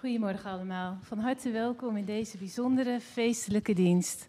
[0.00, 0.98] Goedemorgen allemaal.
[1.02, 4.28] Van harte welkom in deze bijzondere feestelijke dienst.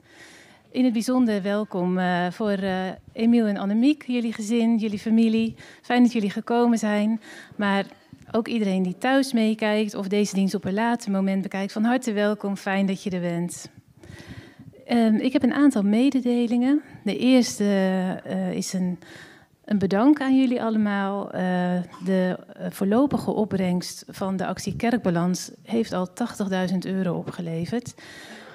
[0.72, 5.56] In het bijzonder welkom uh, voor uh, Emiel en Annemiek, jullie gezin, jullie familie.
[5.82, 7.22] Fijn dat jullie gekomen zijn.
[7.56, 7.86] Maar
[8.32, 12.12] ook iedereen die thuis meekijkt of deze dienst op een later moment bekijkt, van harte
[12.12, 12.58] welkom.
[12.58, 13.70] Fijn dat je er bent.
[14.92, 16.82] Um, ik heb een aantal mededelingen.
[17.04, 17.64] De eerste
[18.28, 19.00] uh, is een
[19.70, 21.26] een bedank aan jullie allemaal.
[21.26, 21.42] Uh,
[22.06, 26.10] de uh, voorlopige opbrengst van de actie Kerkbalans heeft al
[26.72, 27.94] 80.000 euro opgeleverd.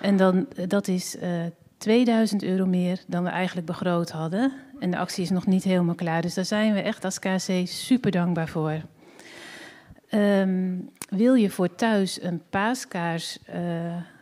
[0.00, 4.52] En dan, dat is uh, eh, 2000 euro meer dan we eigenlijk begroot hadden.
[4.78, 6.22] En de actie is nog niet helemaal klaar.
[6.22, 8.80] Dus daar zijn we echt als KC super dankbaar voor.
[10.10, 13.38] Um, wil je voor thuis een paaskaars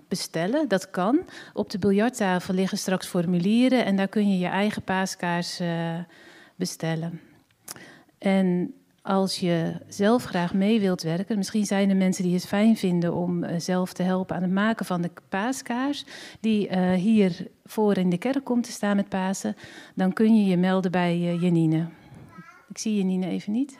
[0.08, 0.68] bestellen?
[0.68, 1.20] Dat kan.
[1.52, 5.60] Op de biljarttafel liggen straks formulieren en daar kun je je eigen paaskaars
[6.62, 7.20] bestellen.
[8.18, 12.76] En als je zelf graag mee wilt werken, misschien zijn er mensen die het fijn
[12.76, 16.04] vinden om uh, zelf te helpen aan het maken van de paaskaars,
[16.40, 19.56] die uh, hier voor in de kerk komt te staan met Pasen,
[19.94, 21.88] dan kun je je melden bij uh, Janine.
[22.68, 23.78] Ik zie Janine even niet.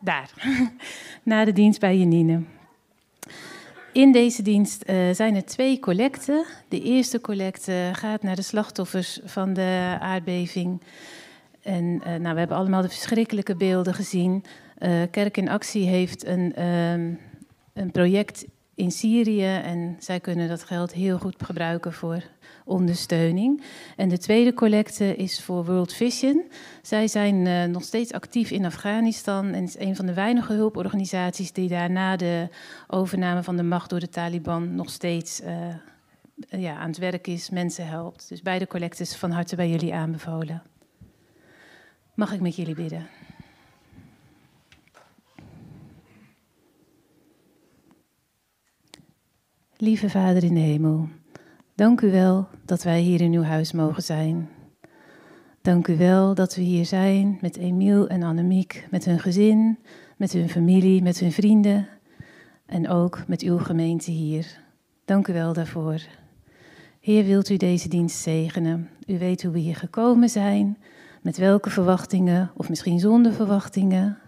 [0.00, 0.32] Daar,
[1.22, 2.42] na de dienst bij Janine.
[3.92, 6.44] In deze dienst zijn er twee collecten.
[6.68, 10.80] De eerste collecte gaat naar de slachtoffers van de aardbeving
[11.68, 14.44] en uh, nou, we hebben allemaal de verschrikkelijke beelden gezien.
[14.78, 17.18] Uh, Kerk in Actie heeft een, um,
[17.72, 22.22] een project in Syrië en zij kunnen dat geld heel goed gebruiken voor
[22.64, 23.62] ondersteuning.
[23.96, 26.44] En de tweede collecte is voor World Vision.
[26.82, 31.52] Zij zijn uh, nog steeds actief in Afghanistan en is een van de weinige hulporganisaties
[31.52, 32.48] die daar na de
[32.86, 35.42] overname van de macht door de Taliban nog steeds
[36.48, 38.28] ja, aan het werk is, mensen helpt.
[38.28, 40.62] Dus beide collectes van harte bij jullie aanbevolen.
[42.18, 43.06] Mag ik met jullie bidden?
[49.76, 51.08] Lieve Vader in de hemel,
[51.74, 54.48] dank u wel dat wij hier in uw huis mogen zijn.
[55.60, 59.78] Dank u wel dat we hier zijn met Emiel en Annemiek, met hun gezin,
[60.16, 61.88] met hun familie, met hun vrienden
[62.66, 64.60] en ook met uw gemeente hier.
[65.04, 66.00] Dank u wel daarvoor.
[67.00, 68.90] Heer, wilt u deze dienst zegenen?
[69.06, 70.78] U weet hoe we hier gekomen zijn.
[71.22, 74.18] Met welke verwachtingen, of misschien zonder verwachtingen.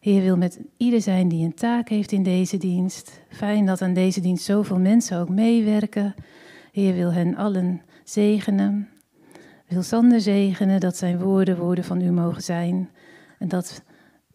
[0.00, 3.20] Heer wil met ieder zijn die een taak heeft in deze dienst.
[3.28, 6.14] Fijn dat aan deze dienst zoveel mensen ook meewerken.
[6.72, 8.88] Heer wil hen allen zegenen.
[9.68, 12.90] Wil Sander zegenen dat zijn woorden woorden van u mogen zijn.
[13.38, 13.82] En dat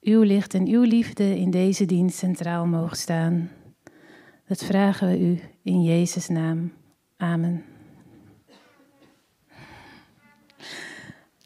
[0.02, 3.50] uw licht en uw liefde in deze dienst centraal mogen staan.
[4.48, 6.72] Dat vragen we u in Jezus' naam.
[7.18, 7.71] Amen.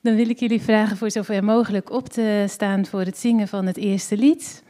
[0.06, 3.66] Dan wil ik jullie vragen voor zover mogelijk op te staan voor het zingen van
[3.66, 4.64] het eerste lied.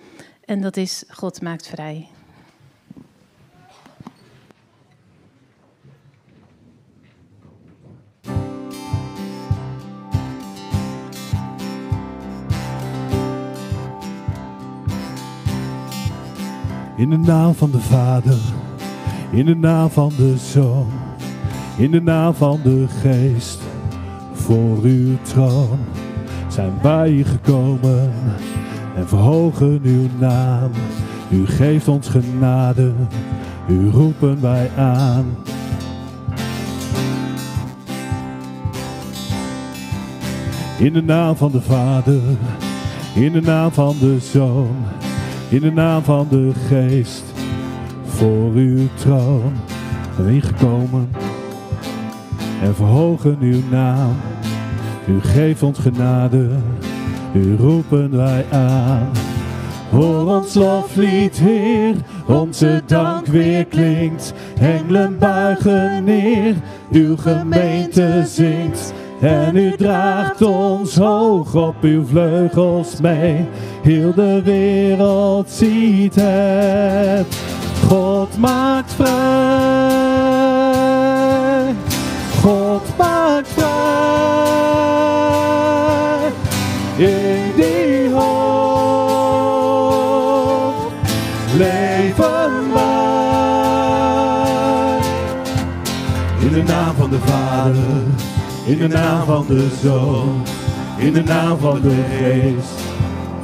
[0.46, 2.08] En dat is God maakt vrij.
[16.98, 18.40] In de naam van de Vader,
[19.32, 20.92] in de naam van de Zoon,
[21.78, 23.75] in de naam van de Geest
[24.46, 25.80] voor uw troon
[26.48, 28.12] zijn wij gekomen
[28.96, 30.72] en verhogen uw naam.
[31.30, 32.92] U geeft ons genade,
[33.68, 35.26] u roepen wij aan.
[40.78, 42.22] In de naam van de Vader,
[43.16, 44.76] in de naam van de Zoon,
[45.50, 47.24] in de naam van de Geest,
[48.06, 49.54] voor uw troon
[50.18, 51.10] wij gekomen
[52.62, 54.16] en verhogen uw naam.
[55.08, 56.50] U geeft ons genade,
[57.34, 59.10] u roepen wij aan.
[59.92, 61.96] Hoor ons loflied, Heer,
[62.28, 64.34] onze dank weer klinkt.
[64.60, 66.56] Engelen buigen neer,
[66.92, 68.94] uw gemeente zingt.
[69.22, 73.46] En u draagt ons hoog op uw vleugels mee.
[73.84, 77.38] Heel de wereld ziet het.
[77.88, 80.15] God maakt vrij.
[98.66, 100.44] In de naam van de Zoon,
[100.98, 102.80] in de naam van de Geest,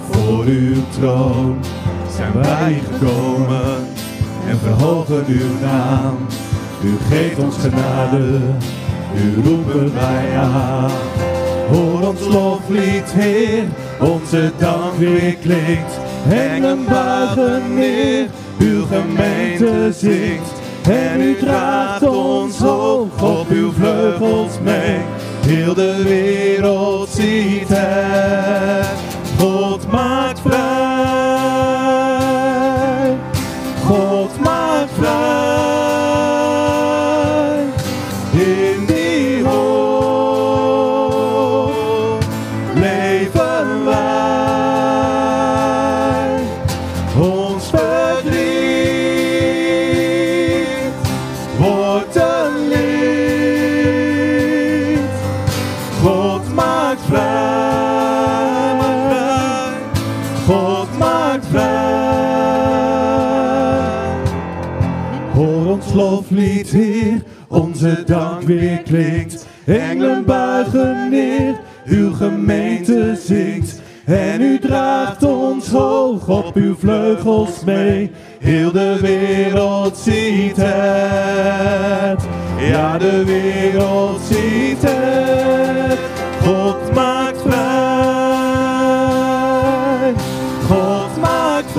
[0.10, 1.58] voor uw troon
[2.16, 3.88] zijn wij gekomen
[4.48, 6.18] en verhogen uw naam.
[6.84, 8.40] U geeft ons genade
[9.16, 10.92] u roepen wij aan.
[11.70, 13.64] Hoor ons loflied, Heer,
[14.00, 16.00] onze dank weer klinkt.
[16.30, 18.28] Engelen buigen neer,
[18.60, 20.61] uw gemeente zingt.
[20.92, 24.98] En u draagt ons hoog op uw vleugels mee.
[25.46, 28.88] Heel de wereld ziet het.
[29.40, 30.91] God maakt vrij.
[60.82, 61.70] God maakt vrij.
[65.34, 69.46] Hoor ons loflied, Heer, onze dank weer klinkt.
[69.66, 73.82] Engelen buigen neer, uw gemeente zingt.
[74.06, 78.12] En u draagt ons hoog op uw vleugels mee.
[78.40, 82.22] Heel de wereld ziet het.
[82.60, 86.00] Ja, de wereld ziet het.
[86.44, 87.31] God maakt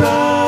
[0.02, 0.42] maakt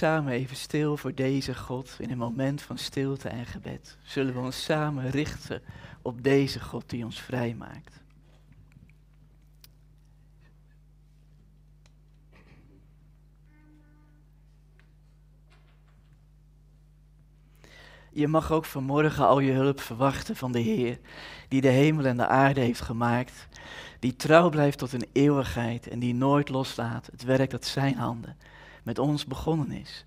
[0.00, 3.98] samen even stil voor deze God in een moment van stilte en gebed.
[4.02, 5.62] Zullen we ons samen richten
[6.02, 8.00] op deze God die ons vrijmaakt.
[18.12, 20.98] Je mag ook vanmorgen al je hulp verwachten van de Heer,
[21.48, 23.48] die de hemel en de aarde heeft gemaakt,
[23.98, 28.36] die trouw blijft tot een eeuwigheid en die nooit loslaat het werk dat zijn handen
[28.90, 30.04] met ons begonnen is.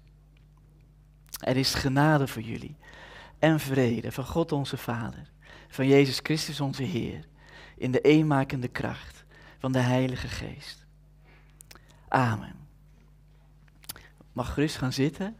[1.39, 2.75] Er is genade voor jullie
[3.39, 5.29] en vrede van God onze Vader,
[5.67, 7.25] van Jezus Christus onze Heer,
[7.77, 9.23] in de eenmakende kracht
[9.57, 10.85] van de Heilige Geest.
[12.07, 12.55] Amen.
[14.33, 15.35] Mag gerust gaan zitten.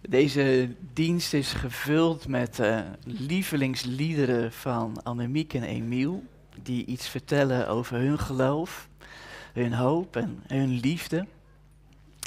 [0.00, 6.24] Deze dienst is gevuld met eh, lievelingsliederen van Annemiek en Emiel,
[6.62, 8.88] die iets vertellen over hun geloof,
[9.52, 11.26] hun hoop en hun liefde.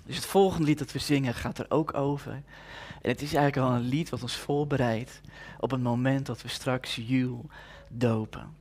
[0.05, 2.31] Dus het volgende lied dat we zingen gaat er ook over.
[3.01, 5.21] En het is eigenlijk al een lied wat ons voorbereidt
[5.59, 7.45] op het moment dat we straks Jules
[7.89, 8.55] dopen.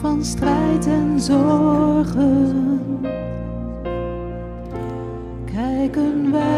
[0.00, 2.80] Van strijd en zorgen.
[5.44, 6.57] Kijken wij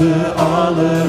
[0.00, 0.99] bent God de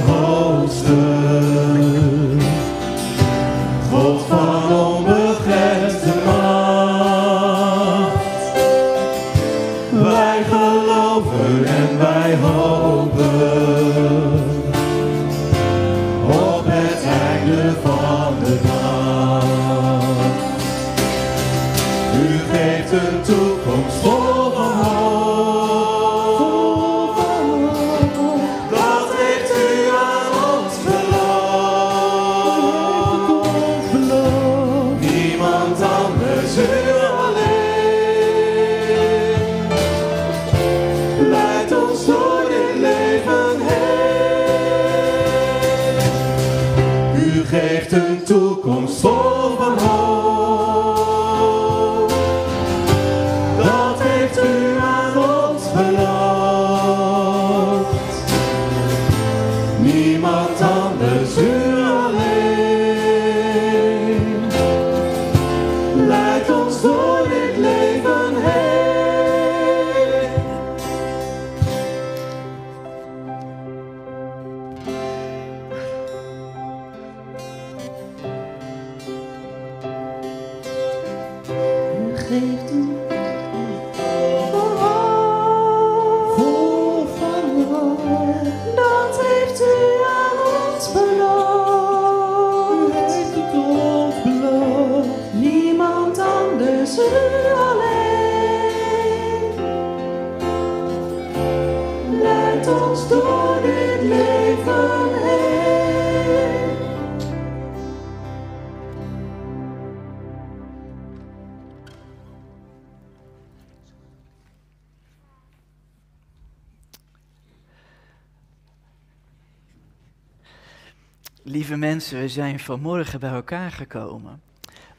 [122.32, 124.42] zijn vanmorgen bij elkaar gekomen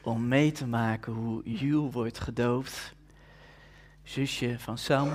[0.01, 2.93] om mee te maken hoe Jules wordt gedoopt.
[4.03, 5.09] Zusje van Sam,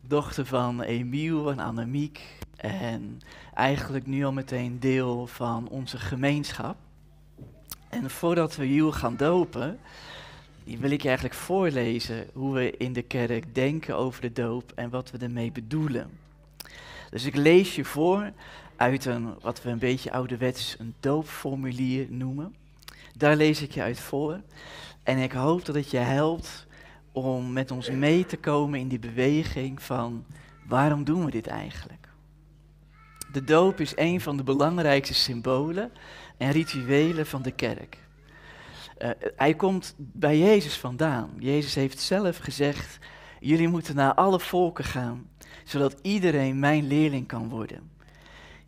[0.00, 3.20] dochter van Emiel en Annemiek en
[3.54, 6.76] eigenlijk nu al meteen deel van onze gemeenschap.
[7.88, 9.78] En voordat we Jules gaan dopen,
[10.64, 14.90] wil ik je eigenlijk voorlezen hoe we in de kerk denken over de doop en
[14.90, 16.10] wat we ermee bedoelen.
[17.10, 18.32] Dus ik lees je voor
[18.78, 22.54] uit een, wat we een beetje ouderwets een doopformulier noemen.
[23.16, 24.40] Daar lees ik je uit voor.
[25.02, 26.66] En ik hoop dat het je helpt
[27.12, 30.24] om met ons mee te komen in die beweging van
[30.66, 32.08] waarom doen we dit eigenlijk?
[33.32, 35.92] De doop is een van de belangrijkste symbolen
[36.36, 37.98] en rituelen van de kerk.
[38.98, 41.30] Eh, hij komt bij Jezus vandaan.
[41.38, 42.98] Jezus heeft zelf gezegd:
[43.40, 45.30] Jullie moeten naar alle volken gaan,
[45.64, 47.96] zodat iedereen mijn leerling kan worden.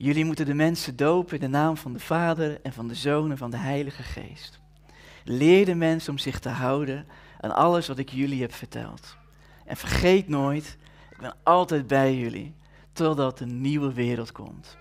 [0.03, 3.31] Jullie moeten de mensen dopen in de naam van de Vader en van de Zoon
[3.31, 4.61] en van de Heilige Geest.
[5.25, 7.07] Leer de mensen om zich te houden
[7.41, 9.17] aan alles wat ik jullie heb verteld.
[9.65, 10.77] En vergeet nooit,
[11.11, 12.55] ik ben altijd bij jullie,
[12.93, 14.77] totdat een nieuwe wereld komt.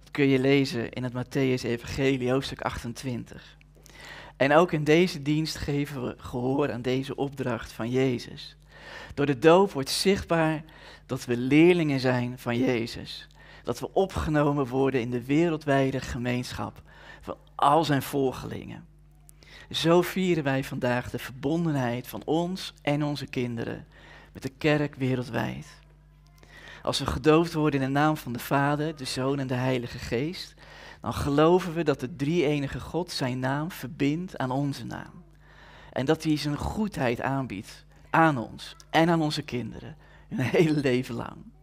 [0.00, 3.56] Dat kun je lezen in het Matthäus Evangelie, hoofdstuk 28.
[4.36, 8.56] En ook in deze dienst geven we gehoor aan deze opdracht van Jezus.
[9.14, 10.64] Door de doop wordt zichtbaar
[11.06, 13.28] dat we leerlingen zijn van Jezus.
[13.66, 16.82] Dat we opgenomen worden in de wereldwijde gemeenschap
[17.20, 18.86] van al zijn volgelingen.
[19.70, 23.86] Zo vieren wij vandaag de verbondenheid van ons en onze kinderen
[24.32, 25.66] met de kerk wereldwijd.
[26.82, 29.98] Als we gedoopt worden in de naam van de Vader, de Zoon en de Heilige
[29.98, 30.54] Geest,
[31.00, 35.24] dan geloven we dat de drie-enige God zijn naam verbindt aan onze naam.
[35.92, 39.96] En dat hij zijn goedheid aanbiedt aan ons en aan onze kinderen,
[40.28, 41.54] hun hele leven lang.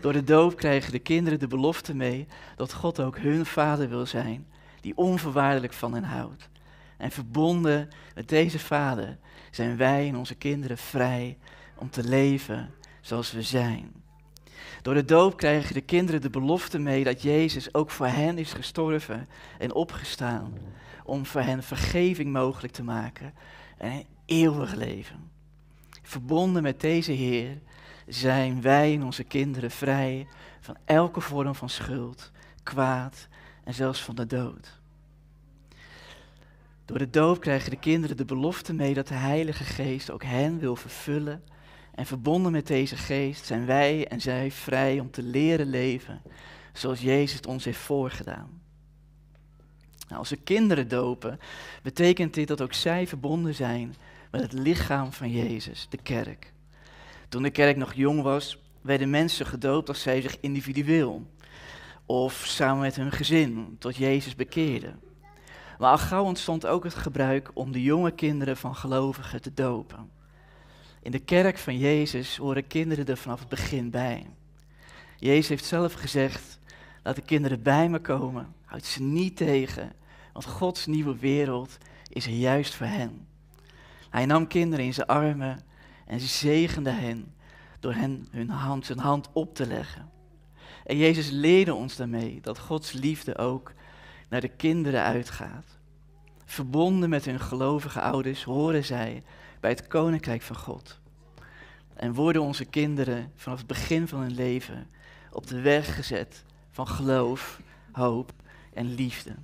[0.00, 2.26] Door de doop krijgen de kinderen de belofte mee
[2.56, 4.46] dat God ook hun vader wil zijn,
[4.80, 6.48] die onvoorwaardelijk van hen houdt.
[6.96, 9.18] En verbonden met deze vader
[9.50, 11.38] zijn wij en onze kinderen vrij
[11.76, 13.92] om te leven zoals we zijn.
[14.82, 18.52] Door de doop krijgen de kinderen de belofte mee dat Jezus ook voor hen is
[18.52, 19.28] gestorven
[19.58, 20.52] en opgestaan.
[21.04, 23.34] Om voor hen vergeving mogelijk te maken
[23.78, 25.30] en een eeuwig leven.
[26.02, 27.58] Verbonden met deze Heer
[28.10, 30.26] zijn wij en onze kinderen vrij
[30.60, 32.30] van elke vorm van schuld,
[32.62, 33.28] kwaad
[33.64, 34.78] en zelfs van de dood.
[36.84, 40.58] Door de doop krijgen de kinderen de belofte mee dat de Heilige Geest ook hen
[40.58, 41.42] wil vervullen.
[41.94, 46.22] En verbonden met deze Geest zijn wij en zij vrij om te leren leven
[46.72, 48.60] zoals Jezus het ons heeft voorgedaan.
[50.08, 51.38] Nou, als we kinderen dopen,
[51.82, 53.94] betekent dit dat ook zij verbonden zijn
[54.30, 56.52] met het lichaam van Jezus, de kerk.
[57.30, 61.26] Toen de kerk nog jong was, werden mensen gedoopt als zij zich individueel
[62.06, 65.00] of samen met hun gezin tot Jezus bekeerden.
[65.78, 70.10] Maar al gauw ontstond ook het gebruik om de jonge kinderen van gelovigen te dopen.
[71.02, 74.26] In de kerk van Jezus horen kinderen er vanaf het begin bij.
[75.16, 76.58] Jezus heeft zelf gezegd,
[77.02, 79.92] laat de kinderen bij me komen, houd ze niet tegen,
[80.32, 83.26] want Gods nieuwe wereld is er juist voor hen.
[84.10, 85.68] Hij nam kinderen in zijn armen
[86.10, 87.34] en zegende hen
[87.80, 90.10] door hen hun hand, zijn hand op te leggen.
[90.84, 93.72] En Jezus leerde ons daarmee dat Gods liefde ook
[94.28, 95.78] naar de kinderen uitgaat.
[96.44, 99.22] Verbonden met hun gelovige ouders horen zij
[99.60, 101.00] bij het koninkrijk van God.
[101.94, 104.90] En worden onze kinderen vanaf het begin van hun leven
[105.32, 107.60] op de weg gezet van geloof,
[107.92, 108.32] hoop
[108.72, 109.34] en liefde.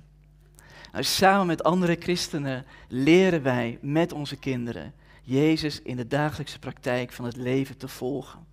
[0.91, 4.93] Nou, samen met andere christenen leren wij met onze kinderen
[5.29, 8.47] Jezus in de dagelijkse praktijk van het leven te volgen.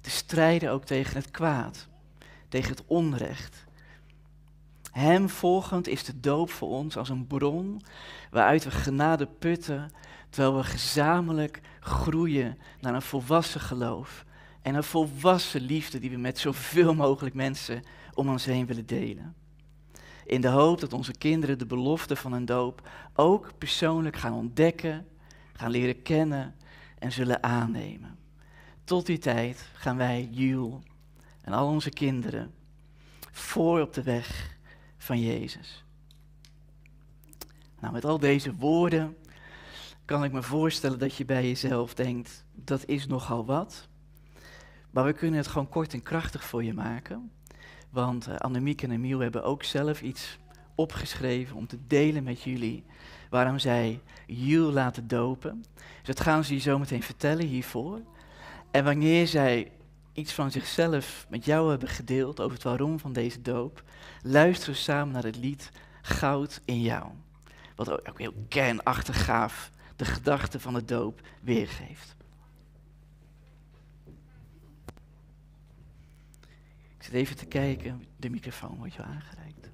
[0.00, 1.88] Te strijden ook tegen het kwaad,
[2.48, 3.64] tegen het onrecht.
[4.90, 7.82] Hem volgend is de doop voor ons als een bron
[8.30, 9.90] waaruit we genade putten,
[10.30, 14.24] terwijl we gezamenlijk groeien naar een volwassen geloof
[14.62, 17.82] en een volwassen liefde die we met zoveel mogelijk mensen
[18.14, 19.34] om ons heen willen delen.
[20.24, 25.06] In de hoop dat onze kinderen de belofte van een doop ook persoonlijk gaan ontdekken,
[25.58, 26.54] gaan leren kennen
[26.98, 28.18] en zullen aannemen.
[28.84, 30.82] Tot die tijd gaan wij, Jules
[31.42, 32.54] en al onze kinderen,
[33.32, 34.56] voor op de weg
[34.96, 35.84] van Jezus.
[37.80, 39.16] Nou, met al deze woorden
[40.04, 43.88] kan ik me voorstellen dat je bij jezelf denkt, dat is nogal wat.
[44.90, 47.30] Maar we kunnen het gewoon kort en krachtig voor je maken.
[47.90, 50.38] Want uh, Annemiek en Emiel hebben ook zelf iets
[50.74, 52.84] opgeschreven om te delen met jullie
[53.30, 55.64] waarom zij Jules laten dopen.
[55.74, 58.00] Dus dat gaan ze je zo meteen vertellen hiervoor.
[58.70, 59.72] En wanneer zij
[60.12, 63.82] iets van zichzelf met jou hebben gedeeld over het waarom van deze doop,
[64.22, 65.70] luisteren samen naar het lied
[66.02, 67.10] Goud in jou.
[67.76, 72.16] Wat ook heel kernachtig gaaf de gedachte van de doop weergeeft.
[76.98, 79.67] Ik zit even te kijken, de microfoon wordt je aangereikt.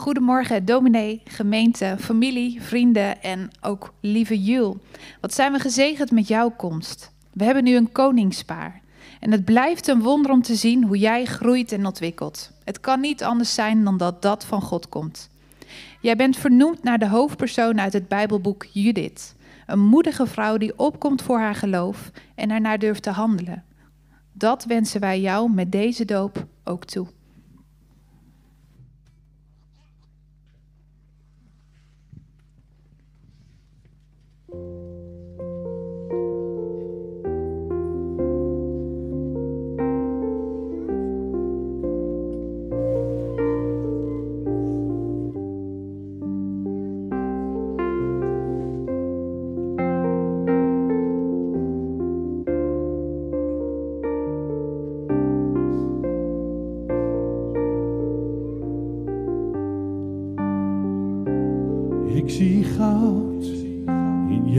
[0.00, 4.78] Goedemorgen, dominee, gemeente, familie, vrienden en ook lieve Jul.
[5.20, 7.12] Wat zijn we gezegend met jouw komst.
[7.32, 8.80] We hebben nu een koningspaar.
[9.20, 12.52] En het blijft een wonder om te zien hoe jij groeit en ontwikkelt.
[12.64, 15.30] Het kan niet anders zijn dan dat dat van God komt.
[16.00, 19.34] Jij bent vernoemd naar de hoofdpersoon uit het Bijbelboek Judith.
[19.66, 23.64] Een moedige vrouw die opkomt voor haar geloof en ernaar durft te handelen.
[24.32, 27.06] Dat wensen wij jou met deze doop ook toe.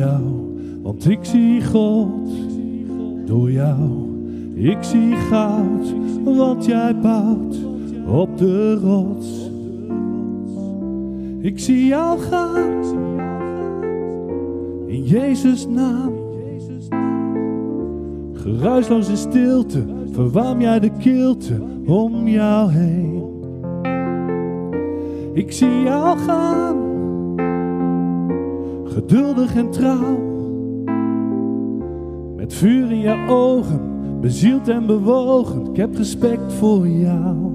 [0.01, 0.21] Jou,
[0.81, 2.29] want ik zie God
[3.25, 4.09] door jou.
[4.53, 7.57] Ik zie goud, want jij bouwt
[8.07, 9.49] op de rots.
[11.39, 12.95] Ik zie jou goud
[14.87, 16.13] in Jezus naam.
[18.33, 23.23] Geruisloze stilte, verwarm jij de kilte om jou heen.
[25.33, 26.90] Ik zie jou gaan,
[28.91, 30.29] geduldig en trouw.
[32.35, 33.81] Met vuur in je ogen,
[34.21, 37.50] bezield en bewogen, ik heb respect voor jou.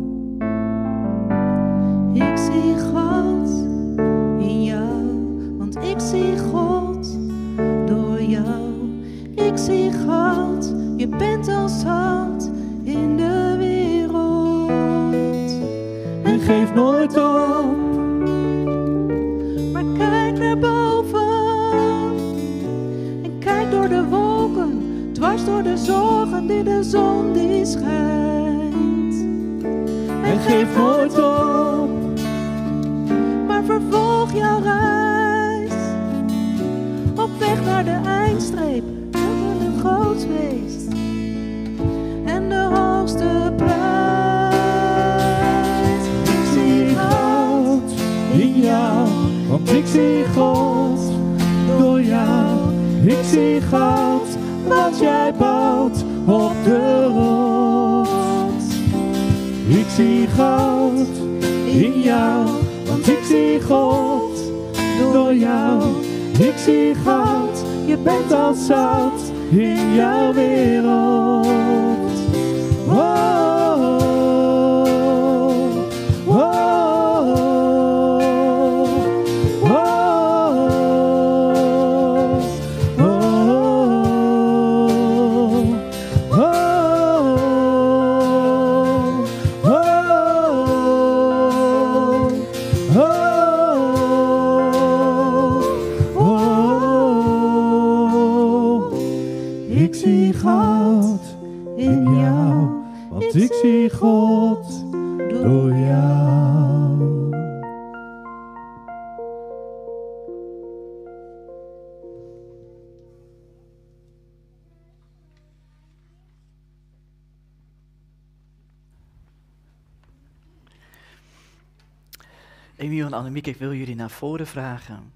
[123.96, 125.12] Jullie naar voren vragen.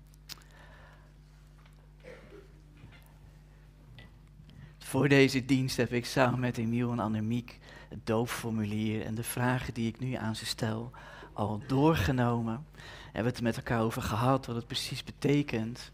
[4.78, 9.74] Voor deze dienst heb ik samen met Emiel en Annemiek het doopformulier en de vragen
[9.74, 10.90] die ik nu aan ze stel
[11.32, 12.66] al doorgenomen.
[12.74, 12.80] We
[13.12, 15.92] hebben het er met elkaar over gehad wat het precies betekent.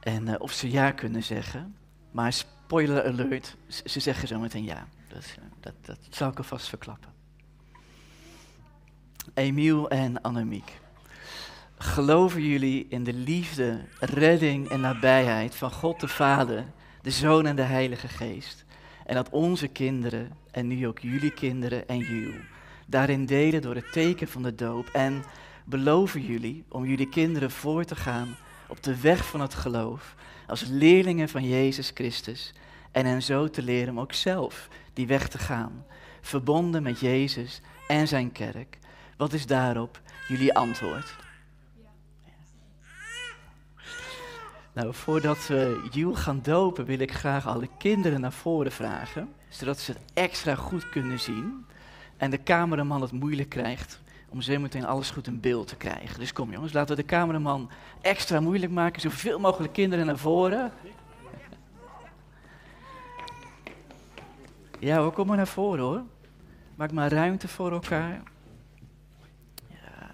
[0.00, 1.76] En eh, of ze ja kunnen zeggen.
[2.10, 4.88] Maar spoiler alert, ze zeggen zo meteen ja.
[5.08, 7.10] Dat, eh, dat, dat zal ik alvast verklappen.
[9.34, 10.84] Emiel en Annemiek.
[11.78, 16.64] Geloven jullie in de liefde, redding en nabijheid van God de Vader,
[17.02, 18.64] de Zoon en de Heilige Geest?
[19.06, 22.44] En dat onze kinderen, en nu ook jullie kinderen en jullie,
[22.86, 24.88] daarin delen door het teken van de doop?
[24.92, 25.24] En
[25.64, 28.36] beloven jullie om jullie kinderen voor te gaan
[28.68, 30.14] op de weg van het geloof,
[30.46, 32.52] als leerlingen van Jezus Christus,
[32.92, 35.84] en hen zo te leren om ook zelf die weg te gaan,
[36.20, 38.78] verbonden met Jezus en zijn kerk?
[39.16, 41.25] Wat is daarop jullie antwoord?
[44.76, 49.78] Nou, voordat we Jules gaan dopen, wil ik graag alle kinderen naar voren vragen, zodat
[49.78, 51.66] ze het extra goed kunnen zien.
[52.16, 56.18] En de cameraman het moeilijk krijgt om zo meteen alles goed in beeld te krijgen.
[56.18, 59.00] Dus kom jongens, laten we de cameraman extra moeilijk maken.
[59.00, 60.72] Zoveel mogelijk kinderen naar voren.
[64.78, 66.02] Ja hoor, kom maar naar voren hoor.
[66.74, 68.22] Maak maar ruimte voor elkaar.
[69.68, 70.10] Ja.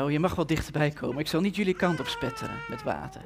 [0.00, 1.18] Hoor, je mag wel dichterbij komen.
[1.18, 3.22] Ik zal niet jullie kant op spetteren met water.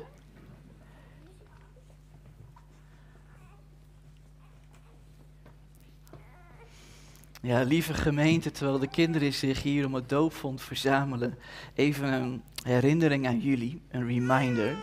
[7.42, 11.38] Ja, lieve gemeente, terwijl de kinderen zich hier om het doopvond verzamelen,
[11.74, 14.76] even een herinnering aan jullie, een reminder.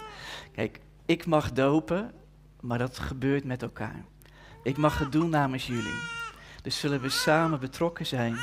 [0.52, 2.14] Kijk, ik mag dopen,
[2.62, 4.06] maar dat gebeurt met elkaar.
[4.64, 6.02] Ik mag het doen namens jullie.
[6.62, 8.38] Dus zullen we samen betrokken zijn,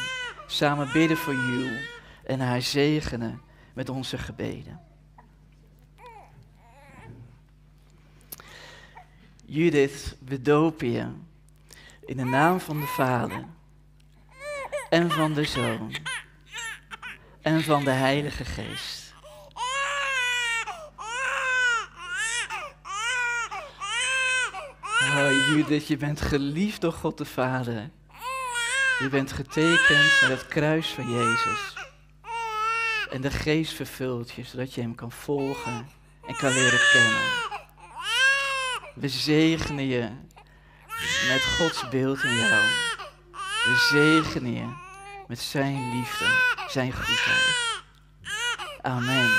[0.47, 1.94] samen bidden voor jullie
[2.27, 3.41] en haar zegenen
[3.73, 4.81] met onze gebeden.
[9.45, 11.07] Judith, we dopen je
[12.05, 13.45] in de naam van de Vader
[14.91, 15.95] en van de Zoon
[17.43, 19.15] en van de Heilige Geest.
[25.01, 27.91] Oh, Judith, je bent geliefd door God de Vader.
[28.99, 31.84] Je bent getekend met het kruis van Jezus.
[33.15, 35.87] En de geest vervult je, zodat je hem kan volgen
[36.27, 37.23] en kan leren kennen.
[38.95, 40.11] We zegenen je
[41.29, 42.63] met Gods beeld in jou.
[43.65, 44.73] We zegenen je
[45.27, 46.25] met zijn liefde,
[46.69, 47.83] zijn goedheid.
[48.83, 49.31] Amen.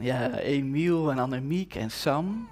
[0.00, 2.48] Ja, Emiel en Annemiek en Sam.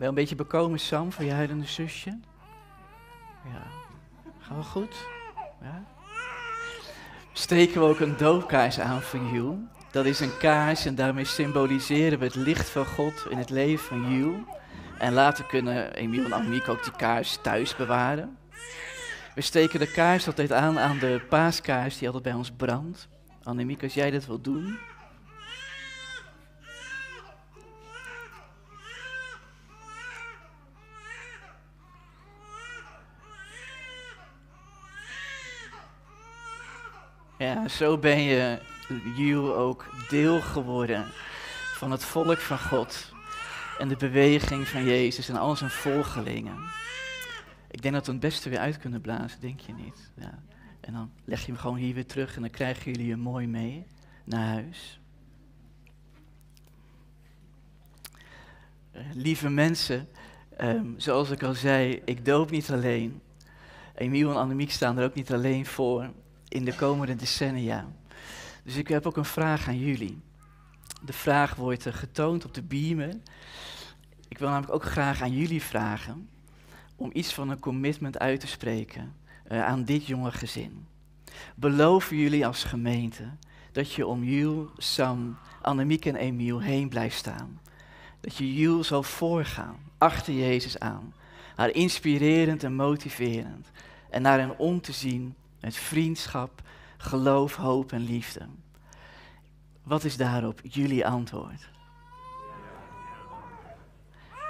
[0.00, 2.18] Je een beetje bekomen, Sam, voor je huilende zusje?
[3.44, 3.66] Ja.
[4.38, 4.96] Gaan we goed?
[5.62, 5.84] Ja.
[7.32, 9.58] Steken we ook een doopkaars aan voor Jules.
[9.90, 13.84] Dat is een kaars en daarmee symboliseren we het licht van God in het leven
[13.84, 14.40] van Jules.
[14.98, 18.36] En later kunnen Emiel en Annemiek ook die kaars thuis bewaren.
[19.34, 23.08] We steken de kaars altijd aan aan de paaskaars die altijd bij ons brandt.
[23.42, 24.78] Annemiek, als jij dat wil doen.
[37.40, 38.58] Ja, zo ben je,
[39.16, 41.06] Jules, ook deel geworden
[41.74, 43.12] van het volk van God.
[43.78, 46.56] En de beweging van Jezus en al zijn volgelingen.
[47.70, 50.10] Ik denk dat we het beste weer uit kunnen blazen, denk je niet?
[50.14, 50.42] Ja.
[50.80, 53.46] En dan leg je hem gewoon hier weer terug en dan krijgen jullie hem mooi
[53.46, 53.86] mee
[54.24, 55.00] naar huis.
[58.96, 60.08] Uh, lieve mensen,
[60.60, 63.20] um, zoals ik al zei, ik doop niet alleen.
[63.94, 66.10] Emiel en Annemiek staan er ook niet alleen voor
[66.50, 67.86] in de komende decennia.
[68.62, 70.20] Dus ik heb ook een vraag aan jullie.
[71.02, 73.14] De vraag wordt getoond op de beamer.
[74.28, 76.28] Ik wil namelijk ook graag aan jullie vragen
[76.96, 79.14] om iets van een commitment uit te spreken
[79.52, 80.86] uh, aan dit jonge gezin.
[81.54, 83.24] Beloven jullie als gemeente
[83.72, 87.60] dat je om Jules, Sam, Annemiek en Emiel heen blijft staan?
[88.20, 91.14] Dat je Jules zal voorgaan, achter Jezus aan,
[91.56, 93.70] haar inspirerend en motiverend
[94.10, 96.62] en naar hen om te zien met vriendschap,
[96.96, 98.46] geloof, hoop en liefde.
[99.82, 101.68] Wat is daarop jullie antwoord?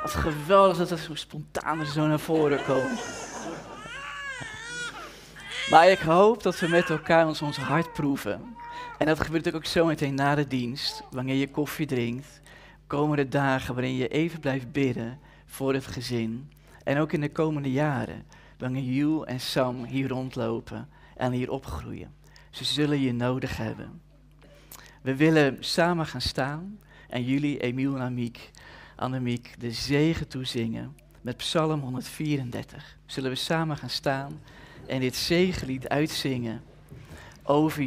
[0.03, 3.29] Wat geweldig dat dat zo spontaan er zo naar voren komt.
[5.71, 8.57] Maar ik hoop dat we met elkaar ons, ons hart proeven.
[8.99, 12.41] En dat gebeurt ook zo meteen na de dienst, wanneer je koffie drinkt.
[12.87, 16.51] Komende dagen waarin je even blijft bidden voor het gezin.
[16.85, 18.27] En ook in de komende jaren,
[18.59, 20.89] wanneer Jules en Sam hier rondlopen
[21.21, 22.15] en hier opgroeien.
[22.51, 24.01] Ze zullen je nodig hebben.
[25.03, 26.79] We willen samen gaan staan
[27.09, 28.51] en jullie, Emiel en Amiek,
[28.97, 32.97] Annemiek, de zegen toezingen met Psalm 134.
[33.07, 34.41] Zullen we samen gaan staan
[34.87, 36.63] en dit zegenlied uitzingen
[37.43, 37.83] over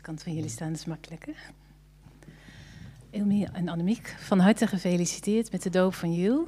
[0.00, 1.34] Kant van jullie staan, is makkelijker.
[3.10, 6.46] Ilmi en Annemiek, van harte gefeliciteerd met de doop van Jules.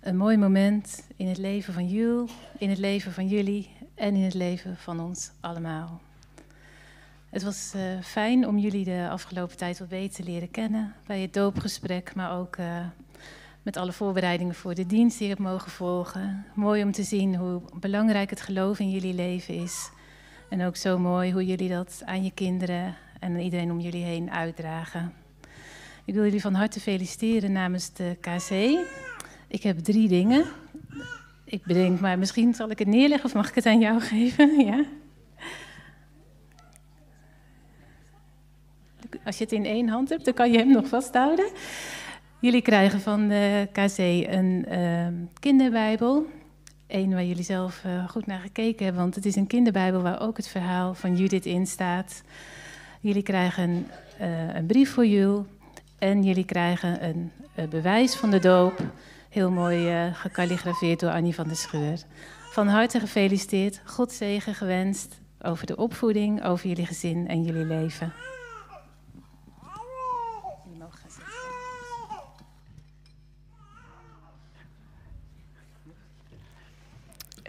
[0.00, 4.22] Een mooi moment in het leven van Jules, in het leven van jullie en in
[4.22, 6.00] het leven van ons allemaal.
[7.28, 11.20] Het was uh, fijn om jullie de afgelopen tijd wat beter te leren kennen bij
[11.20, 12.86] het doopgesprek, maar ook uh,
[13.62, 16.46] met alle voorbereidingen voor de dienst die ik heb mogen volgen.
[16.54, 19.90] Mooi om te zien hoe belangrijk het geloof in jullie leven is
[20.50, 24.30] en ook zo mooi hoe jullie dat aan je kinderen en iedereen om jullie heen
[24.30, 25.12] uitdragen.
[26.04, 28.50] Ik wil jullie van harte feliciteren namens de KC.
[29.48, 30.44] Ik heb drie dingen.
[31.44, 34.64] Ik bedenk, maar misschien zal ik het neerleggen of mag ik het aan jou geven?
[34.64, 34.84] Ja?
[39.24, 41.50] Als je het in één hand hebt, dan kan je hem nog vasthouden.
[42.40, 43.98] Jullie krijgen van de KC
[44.32, 45.06] een uh,
[45.40, 46.26] kinderbijbel
[46.94, 49.02] een waar jullie zelf uh, goed naar gekeken hebben.
[49.02, 52.22] Want het is een kinderbijbel waar ook het verhaal van Judith in staat.
[53.00, 53.86] Jullie krijgen
[54.20, 55.46] uh, een brief voor Jul.
[55.98, 58.78] En jullie krijgen een, een bewijs van de doop.
[59.28, 61.98] Heel mooi gekalligrafeerd door Annie van der Scheur.
[62.50, 63.80] Van harte gefeliciteerd.
[63.84, 68.12] God zegen gewenst over de opvoeding, over jullie gezin en jullie leven.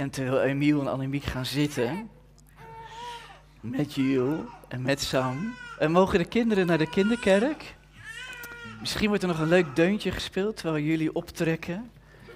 [0.02, 2.10] En terwijl Emiel en Annemiek gaan zitten,
[3.60, 7.76] met Jules en met Sam, en mogen de kinderen naar de kinderkerk.
[8.80, 11.92] Misschien wordt er nog een leuk deuntje gespeeld terwijl jullie optrekken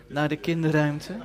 [0.08, 1.18] naar de kinderruimte.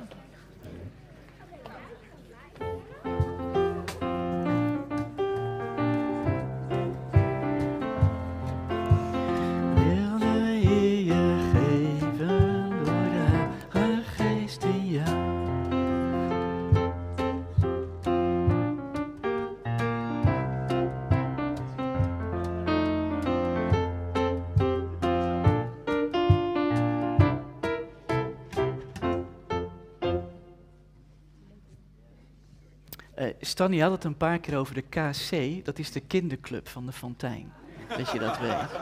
[33.41, 36.91] Stanny had het een paar keer over de KC, dat is de kinderclub van de
[36.91, 37.51] Fontein.
[37.97, 38.79] Dat je dat weet.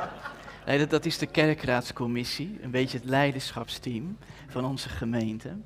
[0.65, 4.17] Nee, dat, dat is de kerkraadscommissie, een beetje het leiderschapsteam
[4.47, 5.57] van onze gemeente.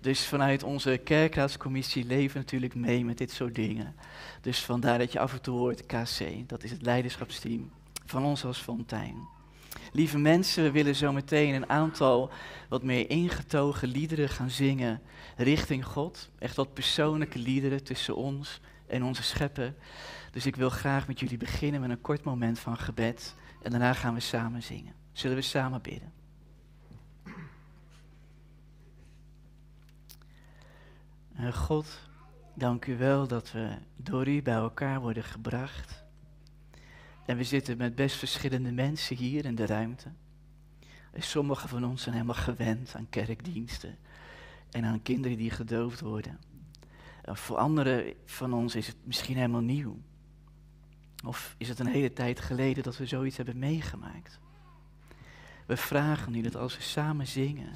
[0.00, 3.94] Dus vanuit onze kerkraadscommissie leven we natuurlijk mee met dit soort dingen.
[4.40, 7.70] Dus vandaar dat je af en toe hoort KC, dat is het leiderschapsteam
[8.04, 9.28] van ons als Fontein.
[9.92, 12.30] Lieve mensen, we willen zo meteen een aantal
[12.68, 15.00] wat meer ingetogen liederen gaan zingen
[15.36, 16.30] richting God.
[16.38, 19.74] Echt wat persoonlijke liederen tussen ons en onze schepper.
[20.30, 23.34] Dus ik wil graag met jullie beginnen met een kort moment van gebed.
[23.62, 24.94] En daarna gaan we samen zingen.
[25.12, 26.12] Zullen we samen bidden?
[31.34, 32.00] En God,
[32.54, 36.05] dank u wel dat we door u bij elkaar worden gebracht.
[37.26, 40.08] En we zitten met best verschillende mensen hier in de ruimte.
[41.12, 43.98] En sommigen van ons zijn helemaal gewend aan kerkdiensten
[44.70, 46.38] en aan kinderen die gedoopt worden.
[47.22, 49.98] En voor anderen van ons is het misschien helemaal nieuw.
[51.24, 54.38] Of is het een hele tijd geleden dat we zoiets hebben meegemaakt?
[55.66, 57.72] We vragen nu dat als we samen zingen,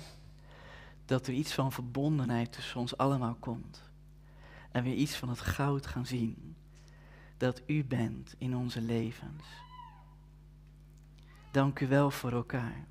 [1.05, 3.83] dat er iets van verbondenheid tussen ons allemaal komt.
[4.73, 6.57] En weer iets van het goud gaan zien
[7.40, 9.44] dat u bent in onze levens.
[11.50, 12.85] Dank u wel voor elkaar.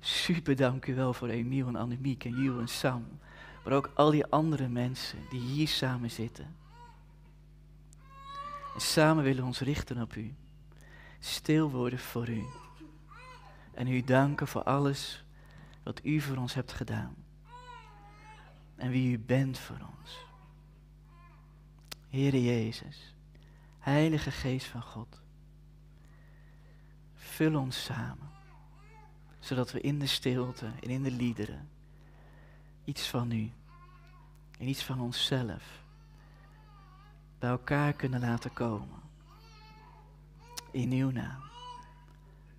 [0.00, 3.06] Super dank u wel voor Emiel en Annemiek en Jules en Sam.
[3.64, 6.56] Maar ook al die andere mensen die hier samen zitten.
[8.74, 10.34] En samen willen we ons richten op u.
[11.18, 12.44] Stil worden voor u.
[13.72, 15.24] En u danken voor alles
[15.82, 17.14] wat u voor ons hebt gedaan.
[18.76, 20.26] En wie u bent voor ons.
[22.08, 23.13] Heere Jezus,
[23.84, 25.20] Heilige Geest van God.
[27.14, 28.30] Vul ons samen.
[29.38, 31.68] Zodat we in de stilte en in de liederen
[32.84, 33.52] iets van u
[34.58, 35.82] en iets van onszelf
[37.38, 39.02] bij elkaar kunnen laten komen.
[40.70, 41.42] In uw naam.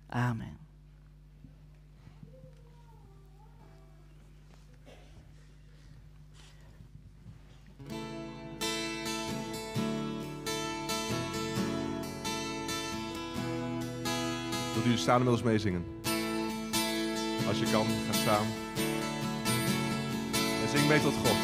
[0.06, 0.65] Amen.
[14.86, 15.84] Wilt u staan en meezingen?
[17.48, 18.46] Als je kan, ga staan.
[20.62, 21.36] En zing mee tot God.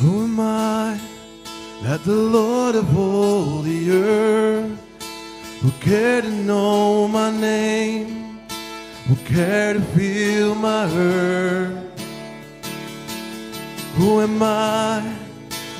[0.00, 0.98] Who am I
[1.82, 4.78] that the Lord of all the earth
[5.62, 8.06] would care to know my name,
[9.08, 11.77] would care to feel my hurt?
[13.98, 15.16] Who am I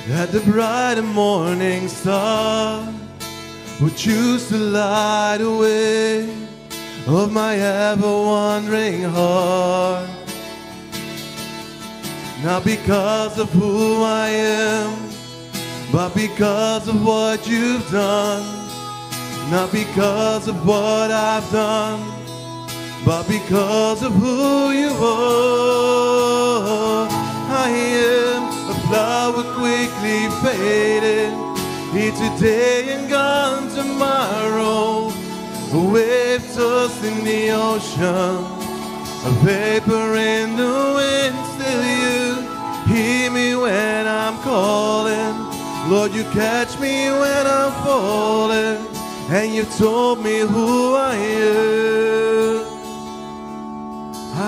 [0.09, 2.85] that the bright and morning star
[3.79, 6.29] would choose to light the way
[7.07, 10.09] of my ever wandering heart?
[12.43, 15.09] Not because of who I am,
[15.89, 18.43] but because of what you've done.
[19.49, 22.03] Not because of what I've done,
[23.05, 27.18] but because of who you are.
[27.61, 28.43] I am
[28.73, 31.35] a flower quickly fading,
[31.91, 35.11] here today and gone tomorrow.
[35.73, 38.37] A wave tossed in the ocean,
[39.29, 41.35] a vapor in the wind.
[41.53, 42.19] Still, you
[42.93, 45.35] hear me when I'm calling.
[45.91, 48.87] Lord, you catch me when I'm falling,
[49.37, 52.65] and you told me who I am.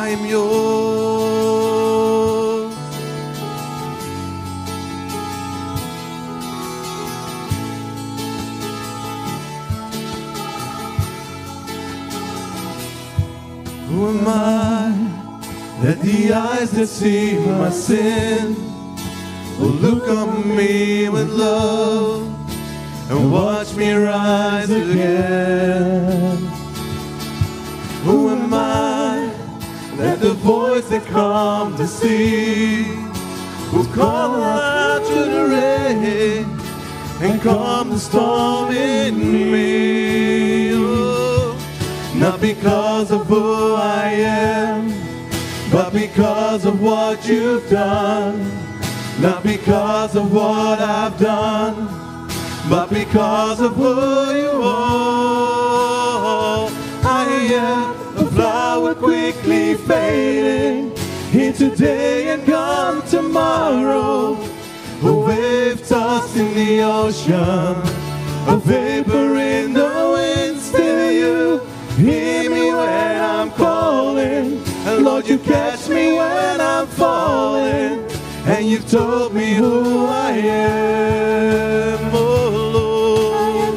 [0.03, 1.70] I am yours.
[14.09, 14.91] Am I
[15.81, 18.55] that the eyes that see my sin
[19.59, 22.27] will look on me with love
[23.09, 26.37] and watch me rise again?
[28.03, 28.91] Who am I?
[30.01, 32.85] that the voice that come to see
[33.71, 36.45] will call out to the rain
[37.21, 40.00] and calm the storm in me.
[42.21, 44.93] Not because of who I am,
[45.71, 48.47] but because of what you've done.
[49.19, 51.87] Not because of what I've done,
[52.69, 55.09] but because of who you are.
[57.03, 60.95] I am a flower quickly fading
[61.31, 64.37] here today and gone tomorrow.
[65.01, 67.81] A wave tossed in the ocean,
[68.47, 70.59] a vapor in the wind.
[70.61, 78.07] Still, you hear me when I'm calling, and Lord, you catch me when I'm falling.
[78.45, 83.75] And you've told me who I am, oh Lord.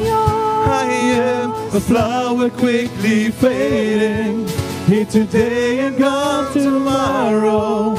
[0.67, 4.47] I am a flower quickly fading,
[4.87, 7.95] here today and gone tomorrow.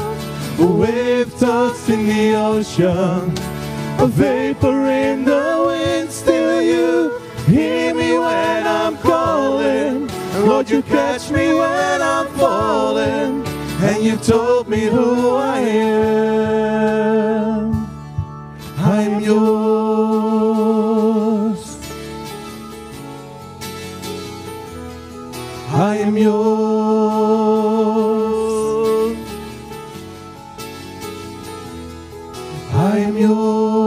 [0.59, 3.31] A wave tossed in the ocean,
[3.99, 6.11] a vapor in the wind.
[6.11, 10.06] Still, you hear me when I'm calling.
[10.47, 13.45] Lord, you catch me when I'm falling.
[13.81, 16.87] And you told me who I am.
[18.77, 20.37] I'm yours.
[25.69, 26.37] I am yours.
[32.71, 33.86] I am yours.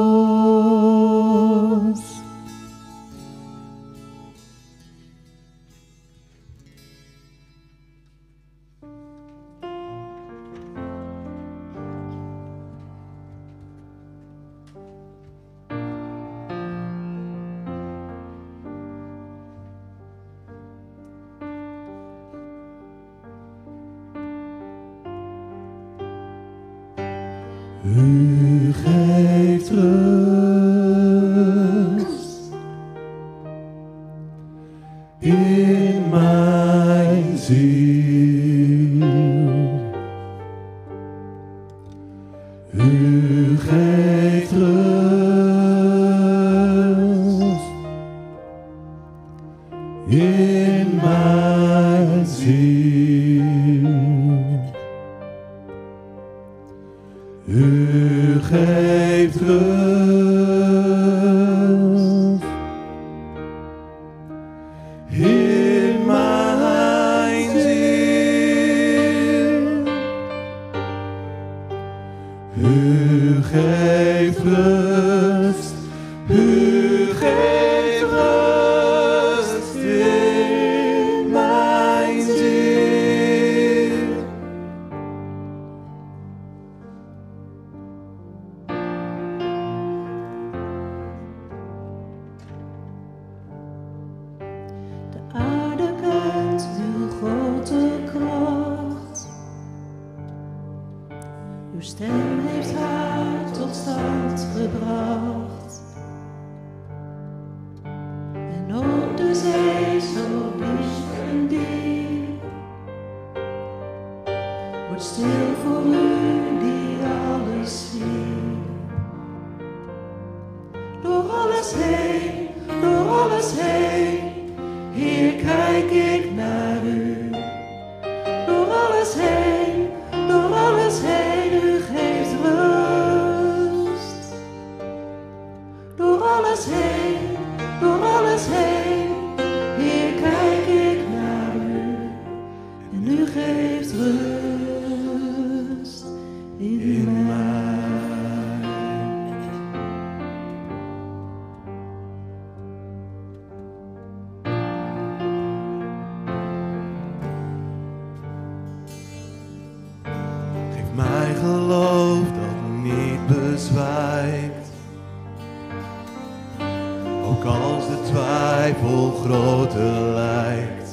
[169.24, 170.90] Groter lijkt.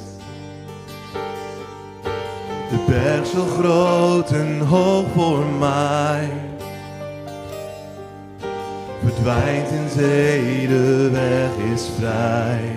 [2.69, 6.29] De berg zo groot en hoog voor mij.
[9.03, 12.71] Verdwijnt in zee, de weg is vrij.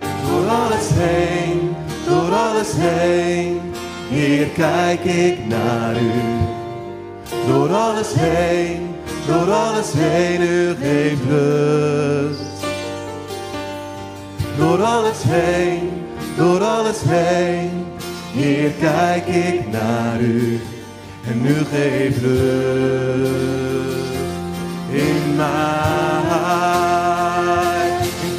[0.00, 1.74] Door alles heen,
[2.06, 3.60] door alles heen.
[4.08, 6.10] Hier kijk ik naar u.
[7.46, 8.94] Door alles heen,
[9.26, 12.49] door alles heen, u geeft rust.
[14.60, 15.90] Door alles heen,
[16.36, 17.86] door alles heen.
[18.32, 20.60] Heer, kijk ik naar u
[21.26, 23.50] en u geeft rust
[24.90, 25.50] in mij.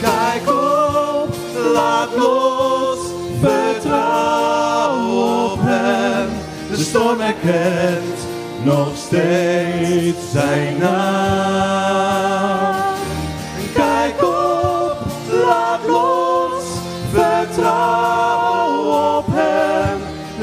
[0.02, 1.36] Kijk op,
[1.74, 3.00] laat los,
[3.42, 5.08] vertrouw
[5.52, 6.30] op hem.
[6.70, 8.20] De storm erkent
[8.64, 12.31] nog steeds zijn naam.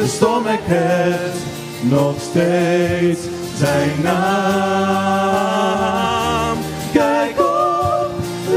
[0.09, 1.35] De storm erkent
[1.83, 3.21] nog steeds
[3.57, 5.39] zijn naam.
[6.93, 8.11] Kijk op,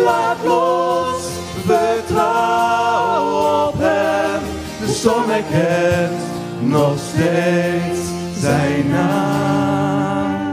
[0.03, 1.23] laat los,
[1.65, 3.23] vertrouw
[3.67, 4.41] op hem.
[4.79, 6.19] De storm erkent
[6.59, 7.99] nog steeds
[8.39, 10.45] zijn naam.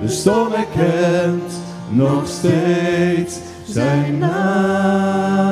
[0.00, 1.52] De storm erkent
[1.88, 5.44] nog steeds zijn naam.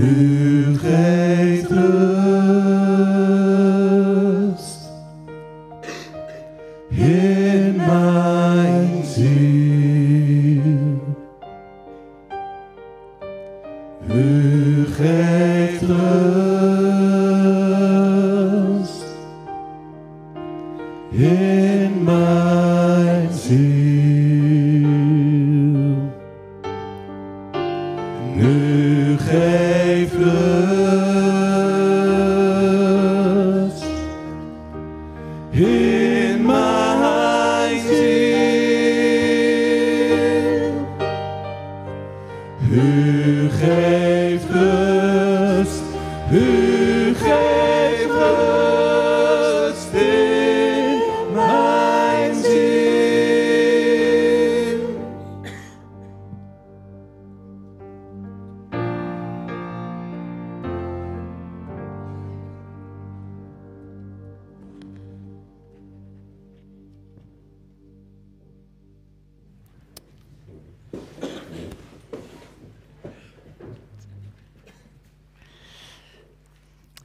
[0.00, 1.70] En u geeft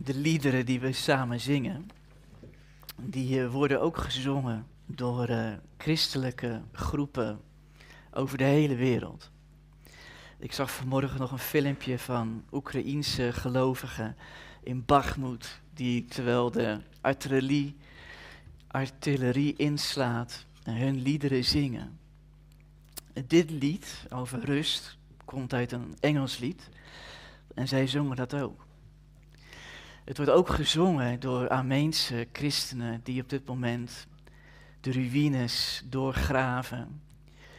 [0.06, 1.90] De liederen die we samen zingen,
[3.02, 7.40] die eh, worden ook gezongen door eh, christelijke groepen
[8.12, 9.32] over de hele wereld.
[10.40, 14.16] Ik zag vanmorgen nog een filmpje van Oekraïense gelovigen
[14.64, 17.76] in Bakhmut, die terwijl de artillerie,
[18.68, 22.00] artillerie inslaat, hun liederen zingen.
[23.28, 26.70] Dit lied over rust komt uit een Engels lied
[27.54, 28.65] en zij zongen dat ook.
[30.06, 34.08] Het wordt ook gezongen door Armeense christenen die op dit moment
[34.82, 37.02] de ruïnes doorgraven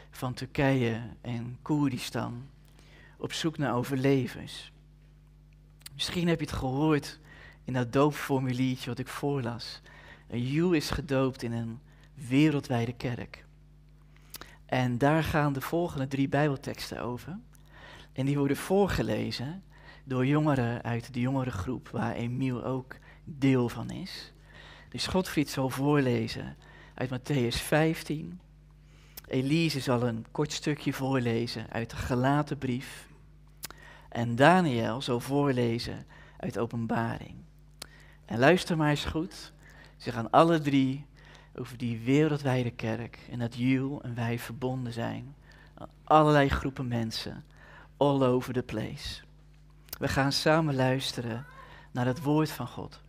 [0.09, 2.47] van Turkije en Koerdistan
[3.17, 4.71] op zoek naar overlevers.
[5.93, 7.19] Misschien heb je het gehoord
[7.63, 9.81] in dat doopformuliertje wat ik voorlas.
[10.27, 11.79] Een Joe is gedoopt in een
[12.13, 13.45] wereldwijde kerk.
[14.65, 17.39] En daar gaan de volgende drie Bijbelteksten over.
[18.13, 19.63] En die worden voorgelezen
[20.07, 24.33] door jongeren uit de jongerengroep, waar Emiel ook deel van is.
[24.89, 26.57] Dus Godfried zal voorlezen
[26.93, 28.39] uit Matthäus 15.
[29.27, 33.07] Elise zal een kort stukje voorlezen uit de gelaten brief.
[34.09, 36.05] En Daniel zal voorlezen
[36.37, 37.35] uit Openbaring.
[38.25, 39.53] En luister maar eens goed.
[39.97, 41.05] Ze gaan alle drie
[41.55, 45.35] over die wereldwijde kerk en dat Jules en wij verbonden zijn.
[45.77, 47.45] aan Allerlei groepen mensen,
[47.97, 49.25] all over the place.
[49.97, 51.45] We gaan samen luisteren
[51.91, 52.99] naar het woord van God.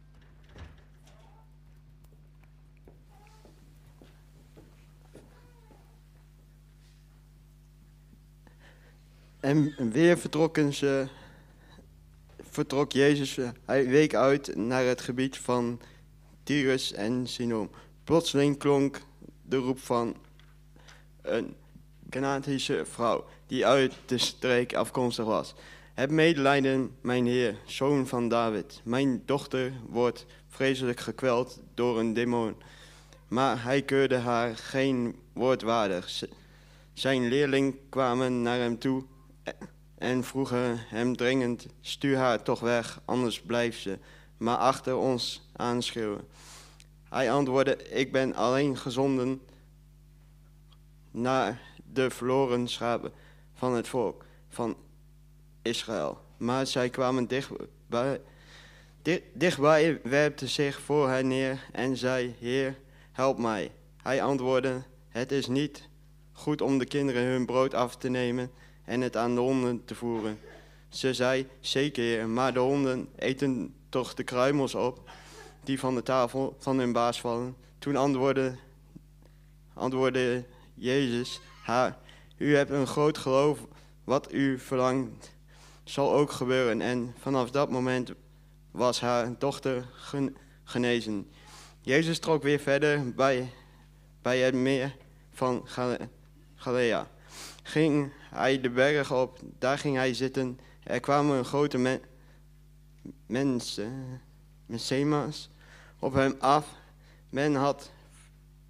[9.40, 11.08] En weer vertrokken ze,
[12.50, 15.80] vertrok Jezus, eh, hij week uit naar het gebied van
[16.42, 17.70] Tyrus en Sidon.
[18.04, 19.00] Plotseling klonk
[19.42, 20.16] de roep van
[21.22, 21.56] een
[22.10, 25.54] Canaantische vrouw, die uit de streek afkomstig was.
[25.98, 28.80] Heb medelijden, mijn heer, zoon van David.
[28.84, 32.56] Mijn dochter wordt vreselijk gekweld door een demon.
[33.28, 36.24] Maar hij keurde haar geen woord waardig.
[36.92, 39.04] Zijn leerling kwamen naar hem toe
[39.94, 43.98] en vroegen hem dringend: Stuur haar toch weg, anders blijft ze
[44.36, 46.28] maar achter ons aanschreeuwen.
[47.08, 49.40] Hij antwoordde: Ik ben alleen gezonden
[51.10, 51.60] naar
[51.92, 53.12] de verloren schapen
[53.54, 54.76] van het volk van
[56.36, 58.20] Maar zij kwamen dichtbij,
[59.02, 62.76] di- dichtbij, werpte zich voor haar neer en zei: Heer,
[63.12, 63.70] help mij.
[64.02, 65.88] Hij antwoordde: Het is niet
[66.32, 68.50] goed om de kinderen hun brood af te nemen
[68.84, 70.38] en het aan de honden te voeren.
[70.88, 75.10] Ze zei, zeker heer, maar de honden eten toch de kruimels op
[75.64, 77.56] die van de tafel van hun baas vallen.
[77.78, 78.56] Toen antwoordde,
[79.74, 80.44] antwoordde
[80.74, 81.98] Jezus haar,
[82.36, 83.58] u hebt een groot geloof,
[84.04, 85.32] wat u verlangt
[85.90, 86.80] zal ook gebeuren.
[86.80, 88.12] En vanaf dat moment
[88.70, 91.30] was haar dochter gen- genezen.
[91.80, 93.52] Jezus trok weer verder bij,
[94.22, 94.96] bij het meer
[95.32, 95.68] van
[96.54, 97.06] Galilea.
[97.62, 100.58] Ging hij de berg op, daar ging hij zitten.
[100.82, 102.00] Er kwamen een grote me-
[103.26, 104.20] mensen,
[104.66, 105.50] mensema's,
[105.98, 106.66] op hem af.
[107.30, 107.90] Men had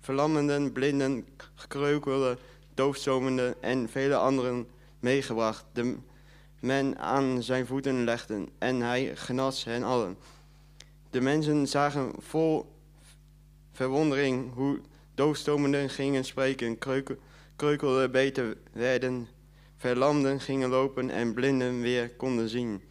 [0.01, 2.39] verlammenden, blinden, gekreukelen,
[2.75, 4.69] doofzomenden en vele anderen
[5.01, 5.65] meegebracht.
[5.73, 5.97] De
[6.61, 10.17] men aan zijn voeten legde en hij genas hen allen.
[11.11, 12.73] De mensen zagen vol
[13.73, 14.81] verwondering hoe
[15.15, 16.79] doofstomenden gingen spreken,
[17.57, 19.29] kreuken, beter werden,
[19.77, 22.83] verlamden gingen lopen en blinden weer konden zien.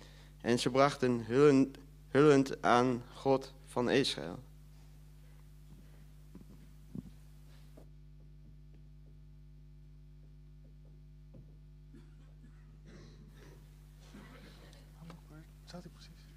[0.41, 1.77] En ze brachten hullend,
[2.09, 4.39] hullend aan God van Israël.
[15.65, 16.27] Staat hij precies?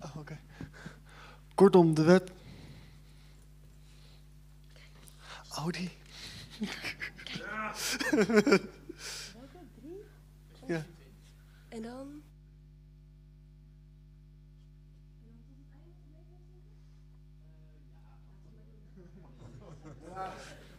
[0.00, 0.38] Oh, oké.
[1.60, 2.30] Kortom, de wet.
[5.58, 5.90] Oh, die.
[10.66, 10.84] ja.
[11.68, 12.22] En dan?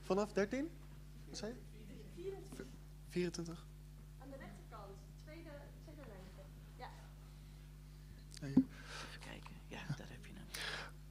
[0.01, 0.69] Vanaf 13?
[1.27, 1.53] Wat zei
[2.15, 2.33] je?
[3.09, 3.65] 24.
[4.17, 5.49] Aan de rechterkant, tweede,
[5.83, 6.25] tweede lijn.
[6.77, 6.89] Ja.
[8.47, 8.67] Even
[9.19, 9.55] kijken.
[9.67, 10.45] Ja, daar heb je hem.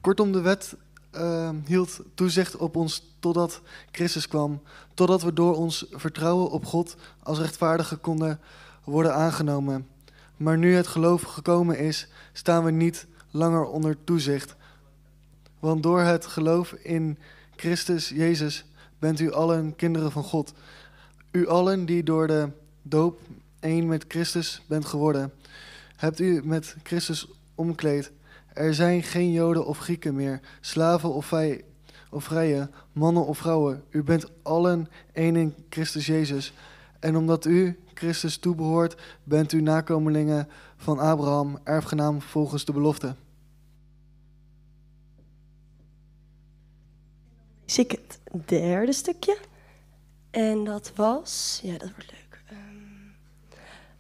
[0.00, 0.76] Kortom, de wet
[1.10, 4.62] eh, hield toezicht op ons totdat Christus kwam.
[4.94, 8.40] Totdat we door ons vertrouwen op God als rechtvaardigen konden
[8.84, 9.88] worden aangenomen.
[10.36, 14.56] Maar nu het geloof gekomen is, staan we niet langer onder toezicht.
[15.58, 17.18] Want door het geloof in
[17.56, 18.64] Christus Jezus
[18.98, 20.52] bent u allen kinderen van God.
[21.30, 22.48] U allen die door de
[22.82, 23.20] doop
[23.60, 25.32] één met Christus bent geworden,
[25.96, 28.12] hebt u met Christus omkleed.
[28.52, 31.64] Er zijn geen Joden of Grieken meer, slaven of, vrij,
[32.10, 33.84] of vrije, mannen of vrouwen.
[33.90, 36.52] U bent allen één in Christus Jezus.
[37.00, 43.14] En omdat u Christus toebehoort, bent u nakomelingen van Abraham, erfgenaam volgens de belofte.
[47.64, 49.38] Zie ik het derde stukje.
[50.30, 52.42] En dat was, ja, dat wordt leuk.
[52.46, 52.58] Ehm,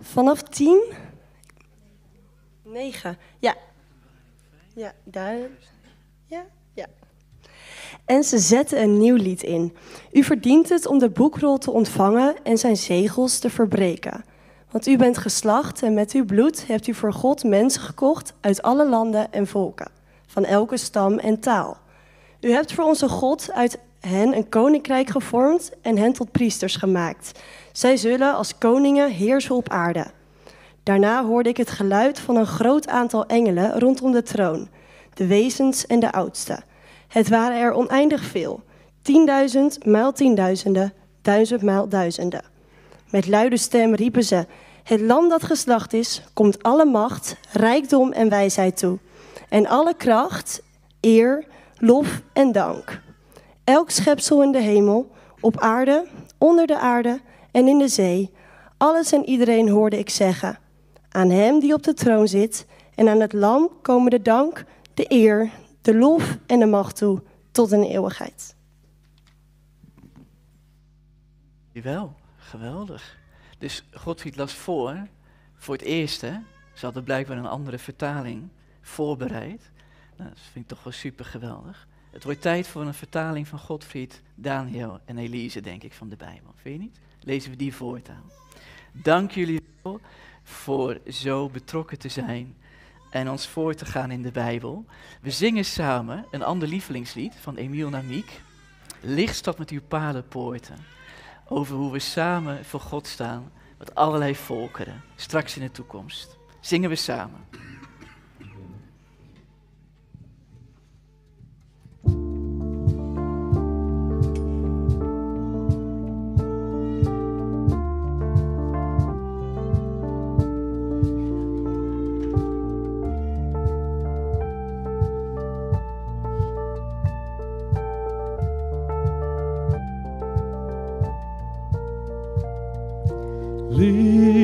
[0.00, 0.92] vanaf 10.
[2.62, 3.18] 9.
[3.38, 3.56] Ja.
[4.74, 5.36] Ja, daar.
[6.26, 6.44] Ja,
[6.74, 6.86] ja.
[8.04, 9.76] En ze zetten een nieuw lied in.
[10.12, 14.24] U verdient het om de boekrol te ontvangen en zijn zegels te verbreken.
[14.70, 18.62] Want u bent geslacht en met uw bloed hebt u voor God mensen gekocht uit
[18.62, 19.90] alle landen en volken,
[20.26, 21.76] van elke stam en taal.
[22.40, 27.40] U hebt voor onze God uit hen een koninkrijk gevormd en hen tot priesters gemaakt.
[27.72, 30.06] Zij zullen als koningen heersen op aarde.
[30.90, 34.68] Daarna hoorde ik het geluid van een groot aantal engelen rondom de troon,
[35.14, 36.64] de wezens en de oudsten.
[37.08, 38.62] Het waren er oneindig veel,
[39.02, 42.44] tienduizend maal tienduizenden, duizend maal duizenden.
[43.10, 44.46] Met luide stem riepen ze:
[44.82, 48.98] Het lam dat geslacht is, komt alle macht, rijkdom en wijsheid toe.
[49.48, 50.62] En alle kracht,
[51.00, 51.46] eer,
[51.78, 53.00] lof en dank.
[53.64, 55.10] Elk schepsel in de hemel,
[55.40, 56.06] op aarde,
[56.38, 57.20] onder de aarde
[57.52, 58.30] en in de zee,
[58.76, 60.59] alles en iedereen hoorde ik zeggen:
[61.10, 65.04] Aan hem die op de troon zit en aan het lam komen de dank, de
[65.08, 65.50] eer,
[65.80, 68.54] de lof en de macht toe tot een eeuwigheid.
[71.72, 73.18] Jawel, geweldig.
[73.58, 75.06] Dus Godfried las voor,
[75.54, 76.32] voor het eerst, hè.
[76.74, 78.48] Ze hadden blijkbaar een andere vertaling
[78.80, 79.70] voorbereid.
[80.16, 81.88] Nou, dat vind ik toch wel super geweldig.
[82.10, 86.16] Het wordt tijd voor een vertaling van Godfried, Daniel en Elise, denk ik, van de
[86.16, 86.52] Bijbel.
[86.56, 87.00] Vind je niet?
[87.20, 88.30] Lezen we die voortaan.
[88.92, 90.00] Dank jullie wel
[90.42, 92.56] voor zo betrokken te zijn
[93.10, 94.84] en ons voor te gaan in de Bijbel.
[95.20, 98.40] We zingen samen een ander lievelingslied van Emiel Namiek.
[99.00, 100.76] Lichtstad met uw palenpoorten.
[101.48, 105.02] Over hoe we samen voor God staan met allerlei volkeren.
[105.16, 106.38] Straks in de toekomst.
[106.60, 107.44] Zingen we samen.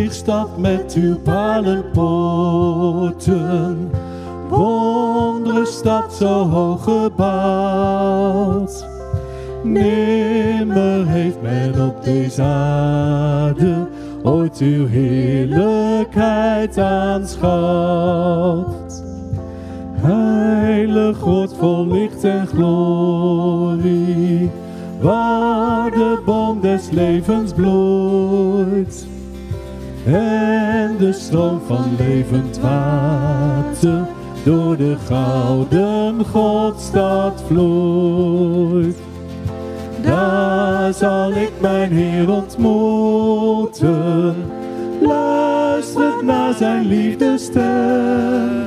[0.07, 3.91] Lichtstad met uw palenpoorten.
[4.49, 8.87] Wondere stad zo hoog gebouwd.
[9.63, 13.87] Nimmer heeft men op deze aarde
[14.23, 17.45] ooit uw heerlijkheid aanschouwd.
[19.93, 24.51] Heilig God vol licht en glorie,
[25.01, 29.15] waar de boom des levens bloeit.
[30.07, 34.07] En de stroom van levend water
[34.45, 38.97] door de gouden Godstad vloeit.
[40.03, 44.35] Daar zal ik mijn Heer ontmoeten,
[45.01, 48.65] luisterend naar zijn liefdestem.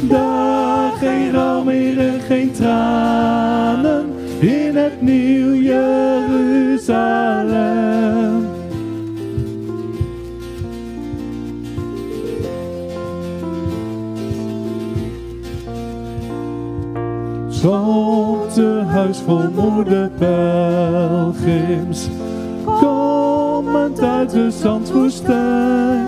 [0.00, 4.06] Daar geen rouw meer en geen tranen
[4.40, 7.75] in het nieuw Jeruzalem.
[19.06, 22.08] Huis vol moeder pelgrims,
[22.64, 26.06] komend uit de zandwoestijn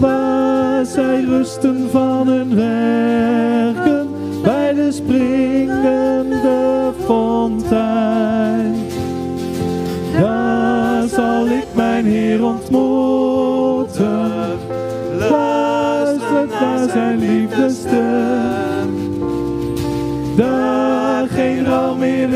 [0.00, 4.08] waar zij rusten van hun werken
[4.42, 8.61] bij de springende fontein.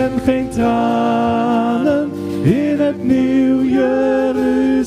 [0.07, 2.11] En geen tranen
[2.43, 4.87] in het nieuw Jeruzalem.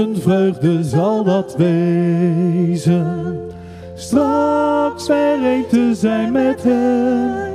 [0.00, 3.38] Vreugde zal dat wezen,
[3.94, 7.48] straks weer te zijn met hem.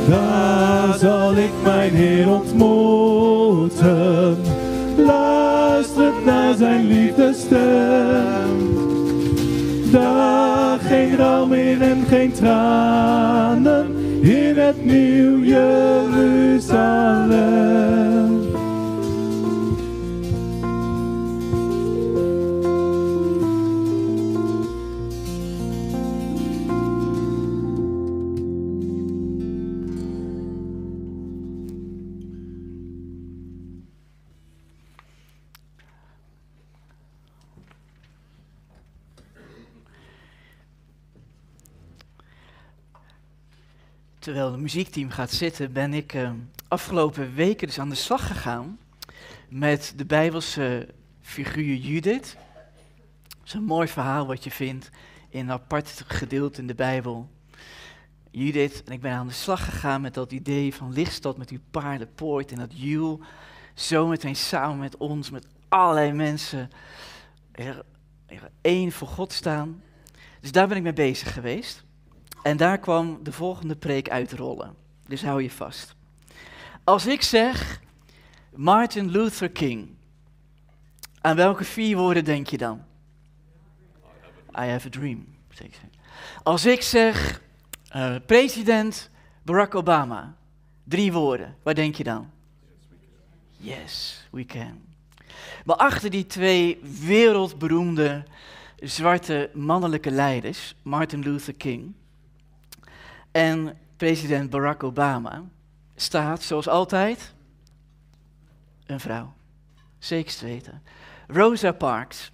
[0.09, 4.37] Daar zal ik mijn Heer ontmoeten,
[4.97, 7.61] luisterend naar zijn liefdestem.
[9.93, 13.87] Daar geen rouw meer en geen tranen
[14.21, 18.02] in het nieuw Jeruzalem.
[44.23, 46.31] Terwijl het muziekteam gaat zitten, ben ik eh,
[46.69, 48.79] afgelopen weken dus aan de slag gegaan
[49.49, 50.89] met de Bijbelse
[51.21, 52.37] figuur Judith.
[53.29, 54.91] Dat is een mooi verhaal wat je vindt
[55.29, 57.31] in een apart gedeelte in de Bijbel.
[58.31, 61.61] Judith, en ik ben aan de slag gegaan met dat idee van lichtstad met uw
[61.71, 63.21] paardenpoort en dat Jul
[63.75, 66.71] zo meteen samen met ons, met allerlei mensen,
[67.53, 67.85] er,
[68.27, 69.83] er één voor God staan.
[70.41, 71.85] Dus daar ben ik mee bezig geweest.
[72.43, 74.75] En daar kwam de volgende preek uitrollen.
[75.07, 75.95] Dus hou je vast.
[76.85, 77.81] Als ik zeg
[78.55, 79.89] Martin Luther King,
[81.21, 82.83] aan welke vier woorden denk je dan?
[84.59, 85.27] I have a dream.
[86.43, 87.41] Als ik zeg
[87.97, 89.11] uh, president
[89.43, 90.37] Barack Obama,
[90.85, 92.31] drie woorden, waar denk je dan?
[93.57, 94.81] Yes, we can.
[95.65, 98.25] Maar achter die twee wereldberoemde
[98.81, 101.95] zwarte mannelijke leiders, Martin Luther King
[103.33, 105.45] en president Barack Obama
[105.97, 107.35] staat, zoals altijd,
[108.87, 109.35] een vrouw.
[109.99, 110.83] Zeker weten.
[111.27, 112.33] Rosa Parks.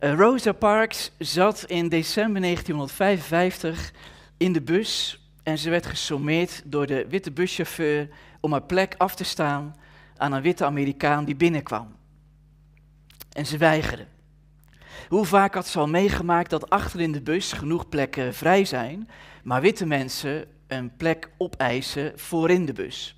[0.00, 3.92] Uh, Rosa Parks zat in december 1955
[4.36, 8.08] in de bus en ze werd gesommeerd door de witte buschauffeur
[8.40, 9.76] om haar plek af te staan
[10.16, 11.96] aan een witte Amerikaan die binnenkwam.
[13.32, 14.06] En ze weigerde.
[15.08, 19.08] Hoe vaak had ze al meegemaakt dat achter in de bus genoeg plekken vrij zijn,
[19.42, 23.16] maar witte mensen een plek opeisen voorin de bus.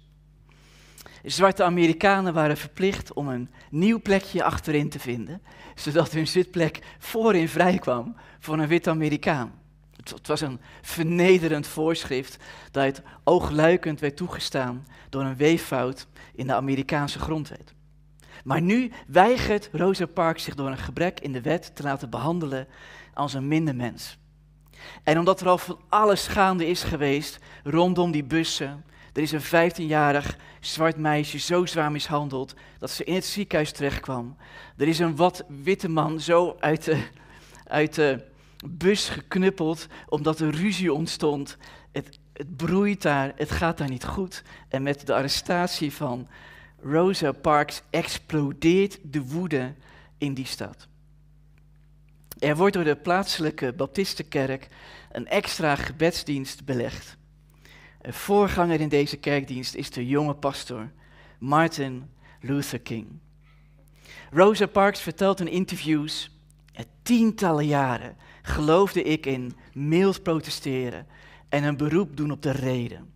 [1.24, 5.42] Zwarte Amerikanen waren verplicht om een nieuw plekje achterin te vinden,
[5.74, 9.52] zodat hun zitplek voorin vrij kwam voor een wit Amerikaan.
[9.96, 12.36] Het, het was een vernederend voorschrift
[12.70, 17.74] dat het oogluikend werd toegestaan door een weeffout in de Amerikaanse grondwet.
[18.48, 22.66] Maar nu weigert Rosa Parks zich door een gebrek in de wet te laten behandelen
[23.14, 24.18] als een minder mens.
[25.02, 28.84] En omdat er al van alles gaande is geweest rondom die bussen.
[29.12, 34.36] Er is een 15-jarig zwart meisje zo zwaar mishandeld dat ze in het ziekenhuis terechtkwam.
[34.76, 37.06] Er is een wat witte man zo uit de,
[37.64, 38.24] uit de
[38.66, 41.56] bus geknuppeld omdat er ruzie ontstond.
[41.92, 44.42] Het, het broeit daar, het gaat daar niet goed.
[44.68, 46.28] En met de arrestatie van
[46.80, 49.74] Rosa Parks explodeert de woede
[50.18, 50.88] in die stad.
[52.38, 54.68] Er wordt door de plaatselijke Baptistenkerk
[55.12, 57.16] een extra gebedsdienst belegd.
[58.00, 60.90] Een voorganger in deze kerkdienst is de jonge pastor
[61.38, 62.10] Martin
[62.40, 63.06] Luther King.
[64.30, 66.30] Rosa Parks vertelt in interviews:
[67.02, 71.06] tientallen jaren geloofde ik in mild protesteren
[71.48, 73.12] en een beroep doen op de reden.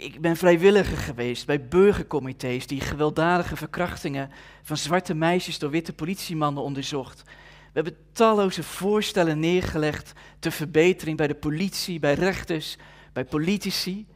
[0.00, 4.30] Ik ben vrijwilliger geweest bij burgercomité's die gewelddadige verkrachtingen
[4.62, 7.22] van zwarte meisjes door witte politiemannen onderzocht.
[7.24, 12.76] We hebben talloze voorstellen neergelegd ter verbetering bij de politie, bij rechters,
[13.12, 14.06] bij politici.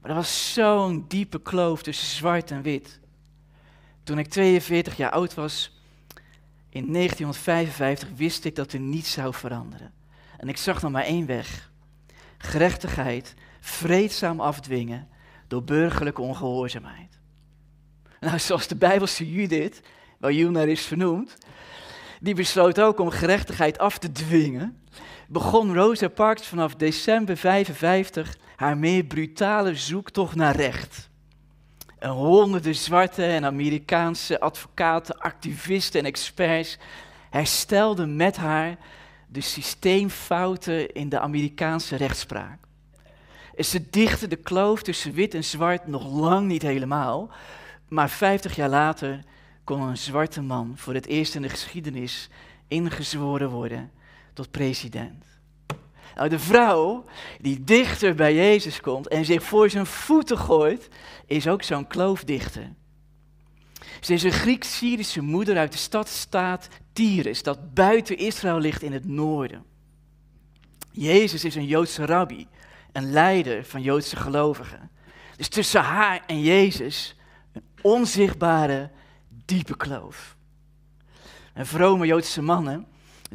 [0.00, 3.00] Maar er was zo'n diepe kloof tussen zwart en wit.
[4.02, 5.80] Toen ik 42 jaar oud was,
[6.68, 9.92] in 1955, wist ik dat er niets zou veranderen.
[10.36, 11.70] En ik zag nog maar één weg.
[12.38, 15.08] Gerechtigheid, vreedzaam afdwingen
[15.48, 17.18] door burgerlijke ongehoorzaamheid.
[18.20, 19.80] Nou, zoals de Bijbelse Judith,
[20.18, 21.36] waar Junar is vernoemd,
[22.20, 24.82] die besloot ook om gerechtigheid af te dwingen,
[25.28, 31.08] begon Rosa Parks vanaf december 55 haar meer brutale zoektocht naar recht.
[31.98, 36.78] En honderden zwarte en Amerikaanse advocaten, activisten en experts
[37.30, 38.76] herstelden met haar
[39.28, 42.65] de systeemfouten in de Amerikaanse rechtspraak.
[43.56, 47.30] En ze dichten de kloof tussen wit en zwart nog lang niet helemaal,
[47.88, 49.20] maar 50 jaar later
[49.64, 52.28] kon een zwarte man voor het eerst in de geschiedenis
[52.68, 53.90] ingezworen worden
[54.32, 55.24] tot president.
[56.14, 57.04] Nou, de vrouw
[57.40, 60.88] die dichter bij Jezus komt en zich voor zijn voeten gooit,
[61.26, 62.72] is ook zo'n kloofdichter.
[64.00, 69.06] Ze is een Grieks-Syrische moeder uit de stadstaat Tyrus, dat buiten Israël ligt in het
[69.06, 69.64] noorden.
[70.90, 72.46] Jezus is een Joodse rabbi,
[72.96, 74.90] een leider van Joodse gelovigen.
[75.36, 77.16] Dus tussen haar en Jezus
[77.52, 78.90] een onzichtbare,
[79.44, 80.36] diepe kloof.
[81.52, 82.86] En vrome Joodse mannen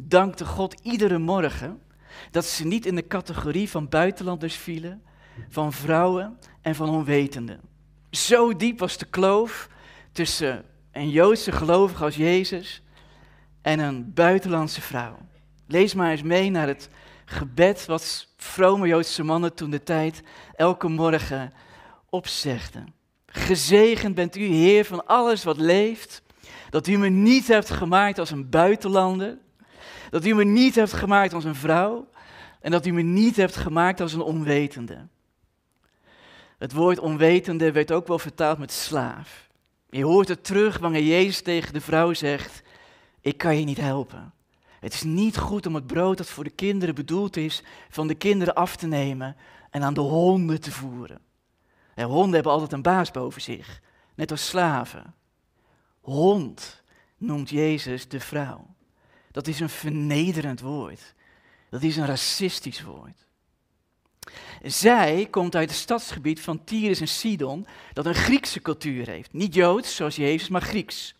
[0.02, 1.82] dankten God iedere morgen
[2.30, 5.02] dat ze niet in de categorie van buitenlanders vielen,
[5.48, 7.60] van vrouwen en van onwetenden.
[8.10, 9.68] Zo diep was de kloof
[10.12, 12.82] tussen een Joodse gelovige als Jezus
[13.60, 15.18] en een buitenlandse vrouw.
[15.66, 16.88] Lees maar eens mee naar het
[17.32, 20.22] gebed wat vrome Joodse mannen toen de tijd
[20.54, 21.52] elke morgen
[22.10, 22.94] opzegden.
[23.26, 26.22] Gezegend bent u, Heer, van alles wat leeft,
[26.70, 29.38] dat u me niet hebt gemaakt als een buitenlander,
[30.10, 32.08] dat u me niet hebt gemaakt als een vrouw
[32.60, 35.06] en dat u me niet hebt gemaakt als een onwetende.
[36.58, 39.48] Het woord onwetende werd ook wel vertaald met slaaf.
[39.90, 42.62] Je hoort het terug wanneer Jezus tegen de vrouw zegt:
[43.20, 44.32] Ik kan je niet helpen.
[44.82, 48.14] Het is niet goed om het brood dat voor de kinderen bedoeld is, van de
[48.14, 49.36] kinderen af te nemen
[49.70, 51.20] en aan de honden te voeren.
[51.94, 53.80] En honden hebben altijd een baas boven zich,
[54.14, 55.14] net als slaven.
[56.00, 56.82] Hond
[57.16, 58.66] noemt Jezus de vrouw.
[59.30, 61.14] Dat is een vernederend woord.
[61.70, 63.26] Dat is een racistisch woord.
[64.62, 69.32] Zij komt uit het stadsgebied van Tyrus en Sidon, dat een Griekse cultuur heeft.
[69.32, 71.14] Niet Joods, zoals Jezus, maar Grieks.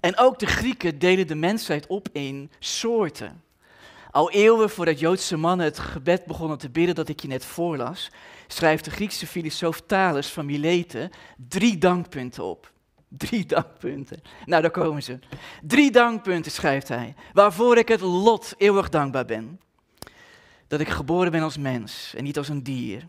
[0.00, 3.42] En ook de Grieken delen de mensheid op in soorten.
[4.10, 8.10] Al eeuwen voordat Joodse mannen het gebed begonnen te bidden dat ik je net voorlas,
[8.46, 11.10] schrijft de Griekse filosoof Thales van Mileten
[11.48, 12.72] drie dankpunten op.
[13.08, 14.22] Drie dankpunten.
[14.46, 15.18] Nou, daar komen ze.
[15.62, 19.60] Drie dankpunten schrijft hij, waarvoor ik het lot eeuwig dankbaar ben.
[20.68, 23.06] Dat ik geboren ben als mens en niet als een dier.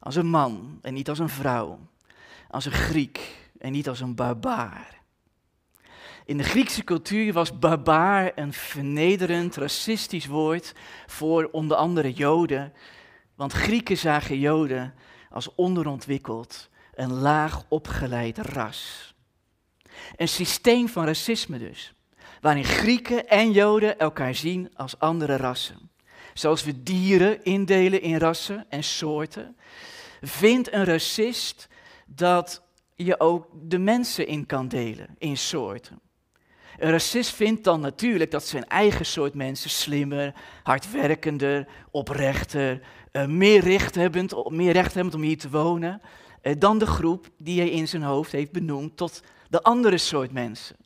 [0.00, 1.78] Als een man en niet als een vrouw.
[2.50, 4.95] Als een Griek en niet als een barbaar.
[6.26, 10.72] In de Griekse cultuur was barbaar een vernederend, racistisch woord
[11.06, 12.72] voor onder andere Joden.
[13.34, 14.94] Want Grieken zagen Joden
[15.30, 19.14] als onderontwikkeld, een laag opgeleid ras.
[20.16, 21.92] Een systeem van racisme dus,
[22.40, 25.90] waarin Grieken en Joden elkaar zien als andere rassen.
[26.34, 29.56] Zoals we dieren indelen in rassen en soorten,
[30.20, 31.68] vindt een racist
[32.06, 32.62] dat
[32.94, 36.04] je ook de mensen in kan delen in soorten.
[36.78, 42.80] Een racist vindt dan natuurlijk dat zijn eigen soort mensen slimmer, hardwerkender, oprechter,
[43.12, 46.00] uh, meer, rechthebbend, meer rechthebbend om hier te wonen,
[46.42, 50.32] uh, dan de groep die hij in zijn hoofd heeft benoemd tot de andere soort
[50.32, 50.76] mensen.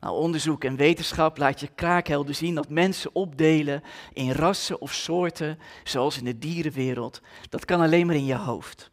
[0.00, 3.82] Nou, onderzoek en wetenschap laat je kraakhelder zien dat mensen opdelen
[4.12, 7.20] in rassen of soorten, zoals in de dierenwereld.
[7.48, 8.90] Dat kan alleen maar in je hoofd.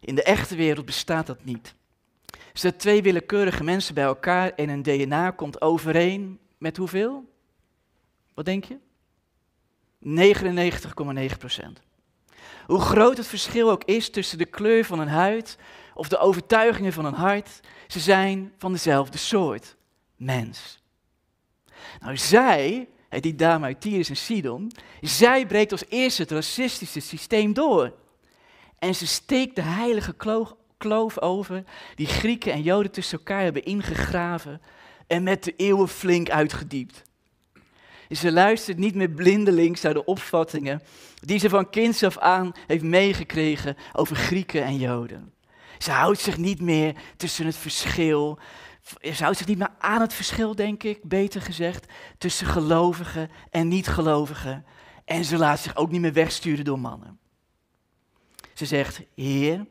[0.00, 1.74] In de echte wereld bestaat dat niet.
[2.52, 7.24] Zet twee willekeurige mensen bij elkaar en een DNA komt overeen met hoeveel?
[8.34, 8.78] Wat denk je?
[10.04, 11.82] 99,9%
[12.66, 15.58] Hoe groot het verschil ook is tussen de kleur van een huid
[15.94, 19.76] of de overtuigingen van een hart, ze zijn van dezelfde soort
[20.16, 20.82] mens.
[22.00, 27.52] Nou, zij, die dame uit Tyrus en Sidon, zij breekt als eerste het racistische systeem
[27.52, 27.92] door.
[28.78, 30.12] En ze steekt de heilige
[30.78, 31.64] kloof, over
[31.94, 34.60] die Grieken en Joden tussen elkaar hebben ingegraven
[35.06, 37.02] en met de eeuwen flink uitgediept.
[38.10, 40.82] Ze luistert niet meer blindelings naar de opvattingen
[41.20, 45.32] die ze van kinds af aan heeft meegekregen over Grieken en Joden.
[45.78, 48.38] Ze houdt zich niet meer tussen het verschil
[49.02, 51.86] ze houdt zich niet meer aan het verschil, denk ik, beter gezegd,
[52.18, 54.64] tussen gelovigen en niet-gelovigen.
[55.04, 57.18] En ze laat zich ook niet meer wegsturen door mannen.
[58.54, 59.66] Ze zegt, Heer,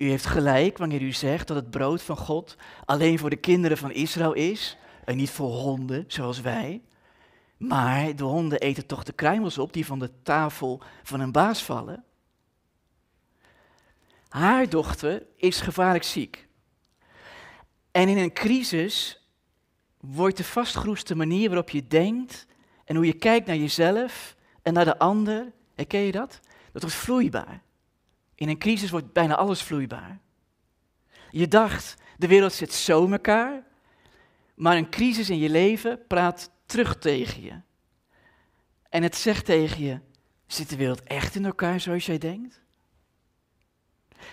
[0.00, 3.76] u heeft gelijk wanneer u zegt dat het brood van God alleen voor de kinderen
[3.78, 6.82] van Israël is en niet voor honden zoals wij.
[7.56, 11.62] Maar de honden eten toch de kruimels op die van de tafel van een baas
[11.62, 12.04] vallen.
[14.28, 16.48] Haar dochter is gevaarlijk ziek.
[17.90, 19.28] En in een crisis
[20.00, 22.46] wordt de vastgeroeste manier waarop je denkt
[22.84, 26.40] en hoe je kijkt naar jezelf en naar de ander, herken je dat?
[26.72, 27.62] Dat wordt vloeibaar.
[28.40, 30.18] In een crisis wordt bijna alles vloeibaar.
[31.30, 33.62] Je dacht, de wereld zit zo in elkaar,
[34.54, 37.60] maar een crisis in je leven praat terug tegen je.
[38.88, 39.98] En het zegt tegen je,
[40.46, 42.60] zit de wereld echt in elkaar zoals jij denkt?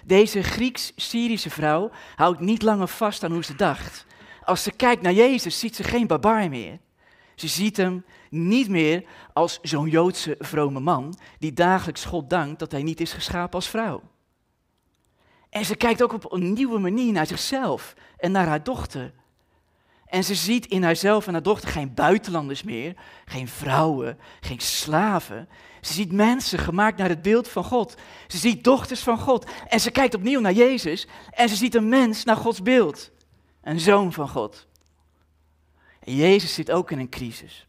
[0.06, 4.06] Deze Grieks-Syrische vrouw houdt niet langer vast aan hoe ze dacht.
[4.44, 6.80] Als ze kijkt naar Jezus, ziet ze geen barbaar meer.
[7.36, 9.04] Ze ziet hem niet meer
[9.34, 13.70] als zo'n Joodse vrome man die dagelijks God dankt dat hij niet is geschapen als
[13.70, 14.02] vrouw.
[15.50, 19.14] En ze kijkt ook op een nieuwe manier naar zichzelf en naar haar dochter.
[20.06, 25.50] En ze ziet in haarzelf en haar dochter geen buitenlanders meer, geen vrouwen, geen slaven.
[25.82, 27.96] Ze ziet mensen gemaakt naar het beeld van God.
[28.28, 29.46] Ze ziet dochters van God.
[29.68, 33.12] En ze kijkt opnieuw naar Jezus en ze ziet een mens naar Gods beeld.
[33.62, 34.68] Een zoon van God.
[36.00, 37.67] En Jezus zit ook in een crisis.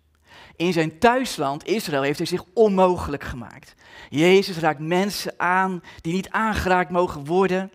[0.59, 3.74] In zijn thuisland, Israël, heeft hij zich onmogelijk gemaakt.
[4.09, 7.72] Jezus raakt mensen aan die niet aangeraakt mogen worden.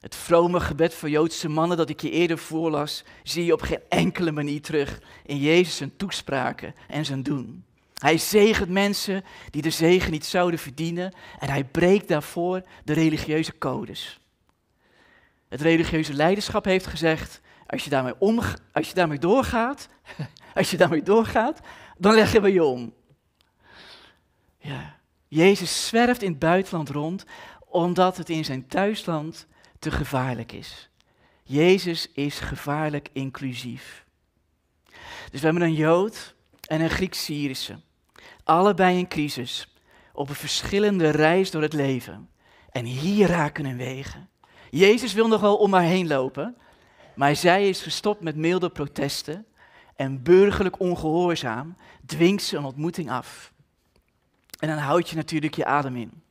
[0.00, 3.80] Het vrome gebed voor Joodse mannen dat ik je eerder voorlas, zie je op geen
[3.88, 7.64] enkele manier terug in Jezus zijn toespraken en zijn doen.
[7.94, 13.58] Hij zegent mensen die de zegen niet zouden verdienen en hij breekt daarvoor de religieuze
[13.58, 14.20] codes.
[15.48, 18.40] Het religieuze leiderschap heeft gezegd, als je daarmee, om,
[18.72, 19.88] als je daarmee doorgaat,
[20.54, 21.60] als je daarmee doorgaat,
[21.98, 22.94] dan leggen we je om.
[24.58, 24.96] Ja.
[25.28, 27.24] Jezus zwerft in het buitenland rond
[27.68, 29.46] omdat het in zijn thuisland
[29.78, 30.90] te gevaarlijk is.
[31.42, 34.04] Jezus is gevaarlijk inclusief.
[35.30, 36.34] Dus we hebben een Jood
[36.66, 37.80] en een Griek-Syrische.
[38.44, 39.74] Allebei in crisis.
[40.12, 42.28] Op een verschillende reis door het leven.
[42.70, 44.28] En hier raken hun wegen.
[44.70, 46.56] Jezus wil nog wel om haar heen lopen.
[47.14, 49.46] Maar zij is gestopt met milde protesten.
[49.98, 51.76] En burgerlijk ongehoorzaam
[52.06, 53.52] dwingt ze een ontmoeting af.
[54.58, 56.22] En dan houd je natuurlijk je adem in.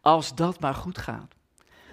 [0.00, 1.34] Als dat maar goed gaat.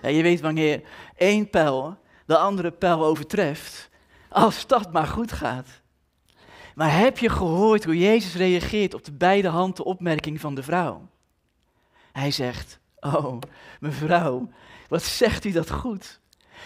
[0.02, 0.82] Ja, je weet wanneer
[1.16, 3.90] één pijl de andere pijl overtreft,
[4.30, 5.82] als dat maar goed gaat.
[6.76, 11.10] Maar heb je gehoord hoe Jezus reageert op de beide handen opmerking van de vrouw?
[12.12, 13.40] Hij zegt, oh
[13.80, 14.50] mevrouw,
[14.88, 16.20] wat zegt u dat goed?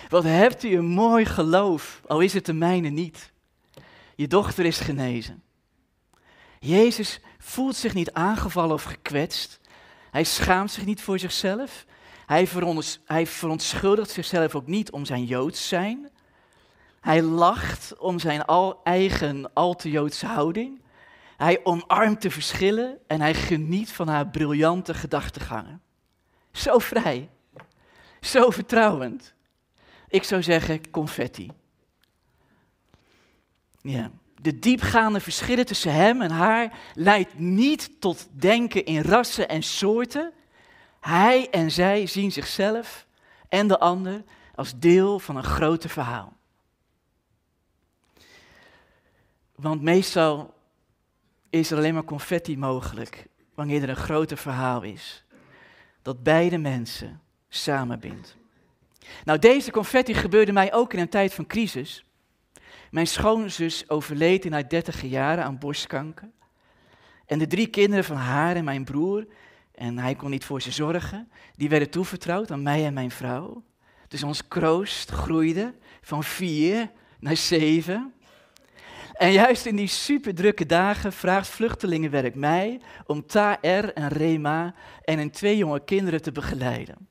[0.09, 3.32] Wat hebt u een mooi geloof, al is het de mijne niet.
[4.22, 5.43] Je dochter is genezen.
[6.59, 9.59] Jezus voelt zich niet aangevallen of gekwetst.
[10.11, 11.86] Hij schaamt zich niet voor zichzelf.
[12.26, 12.47] Hij,
[13.28, 16.09] verontschuldigt zichzelf ook niet om zijn Joods zijn.
[16.99, 18.45] Hij lacht om zijn
[18.84, 20.82] eigen al te Joodse houding.
[21.38, 25.82] Hij omarmt de verschillen en hij geniet van haar briljante gedachtegangen.
[26.51, 27.30] Zo vrij,
[28.19, 29.34] zo vertrouwend.
[30.07, 31.61] Ik zou zeggen confetti.
[33.82, 34.11] Ja.
[34.41, 40.32] De diepgaande verschillen tussen hem en haar leidt niet tot denken in rassen en soorten.
[40.99, 43.05] Hij en zij zien zichzelf
[43.49, 44.23] en de ander
[44.55, 46.34] als deel van een groter verhaal.
[49.55, 50.53] Want meestal
[51.49, 55.23] is er alleen maar confetti mogelijk wanneer er een groter verhaal is.
[56.01, 58.38] Dat beide mensen samenbindt.
[59.25, 62.05] Nou, deze confetti gebeurde mij ook in een tijd van crisis.
[62.91, 66.29] Mijn schoonzus overleed in haar dertige jaren aan borstkanker.
[67.25, 69.27] En de drie kinderen van haar en mijn broer,
[69.75, 73.63] en hij kon niet voor ze zorgen, die werden toevertrouwd aan mij en mijn vrouw.
[74.07, 78.13] Dus ons kroost groeide van vier naar zeven.
[79.13, 84.73] En juist in die superdrukke dagen vraagt Vluchtelingenwerk mij om Taer en Rema
[85.03, 87.07] en hun twee jonge kinderen te begeleiden.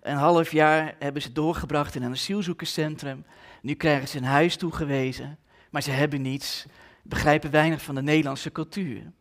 [0.00, 3.24] Een half jaar hebben ze doorgebracht in een asielzoekerscentrum.
[3.66, 5.38] Nu krijgen ze een huis toegewezen,
[5.70, 6.66] maar ze hebben niets,
[7.02, 9.12] begrijpen weinig van de Nederlandse cultuur.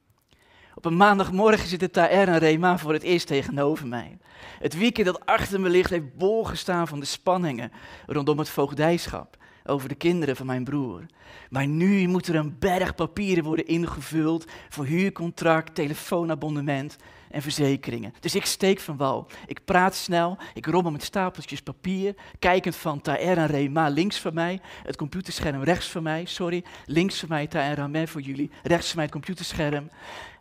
[0.75, 4.17] Op een maandagmorgen zitten Taer en Rema voor het eerst tegenover mij.
[4.59, 7.71] Het weekend dat achter me ligt heeft bol gestaan van de spanningen
[8.05, 11.05] rondom het voogdijschap over de kinderen van mijn broer.
[11.49, 16.95] Maar nu moet er een berg papieren worden ingevuld voor huurcontract, telefoonabonnement
[17.35, 18.13] en verzekeringen.
[18.19, 19.27] Dus ik steek van wal.
[19.47, 24.33] Ik praat snel, ik rommel met stapeltjes papier, kijkend van Taer en Rema links van
[24.33, 28.51] mij, het computerscherm rechts van mij, sorry, links van mij Taer en Rema voor jullie,
[28.63, 29.89] rechts van mij het computerscherm.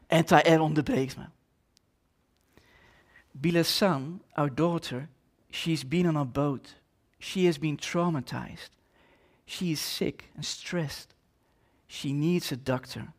[0.06, 1.24] En Taer onderbreekt me.
[3.30, 5.08] Bilasan, our daughter,
[5.50, 6.74] she's been on a boat.
[7.18, 8.70] She has been traumatized.
[9.46, 11.14] She is sick and stressed.
[11.86, 13.12] She needs a doctor.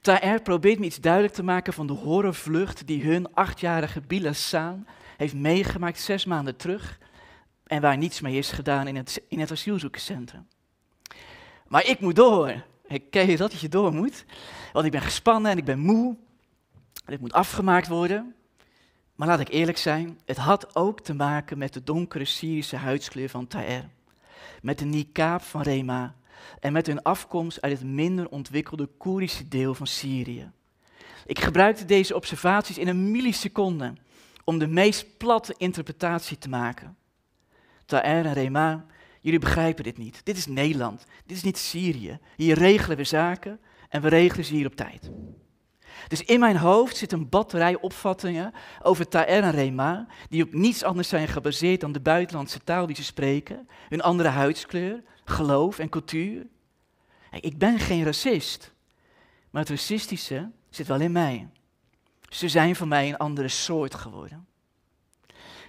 [0.00, 4.86] Taer probeert me iets duidelijk te maken van de horrorvlucht die hun achtjarige Bilasan
[5.16, 6.98] heeft meegemaakt zes maanden terug
[7.66, 10.46] en waar niets mee is gedaan in het, in het asielzoekerscentrum.
[11.66, 12.64] Maar ik moet door.
[13.10, 14.24] Ken je dat, dat je door moet?
[14.72, 16.16] Want ik ben gespannen en ik ben moe.
[17.04, 18.34] Dit moet afgemaakt worden.
[19.14, 23.28] Maar laat ik eerlijk zijn, het had ook te maken met de donkere Syrische huidskleur
[23.28, 23.84] van Taer.
[24.62, 26.14] Met de niqab van Rema
[26.60, 30.50] en met hun afkomst uit het minder ontwikkelde Koerdische deel van Syrië.
[31.26, 33.92] Ik gebruikte deze observaties in een milliseconde
[34.44, 36.96] om de meest platte interpretatie te maken.
[37.86, 38.86] Taer en Rema,
[39.20, 40.20] jullie begrijpen dit niet.
[40.24, 42.18] Dit is Nederland, dit is niet Syrië.
[42.36, 45.10] Hier regelen we zaken en we regelen ze hier op tijd.
[46.08, 50.82] Dus in mijn hoofd zit een batterij opvattingen over Taer en Rema, die op niets
[50.82, 55.88] anders zijn gebaseerd dan de buitenlandse taal die ze spreken, hun andere huidskleur, geloof en
[55.88, 56.46] cultuur.
[57.40, 58.72] Ik ben geen racist,
[59.50, 61.48] maar het racistische zit wel in mij.
[62.28, 64.46] Ze zijn voor mij een andere soort geworden.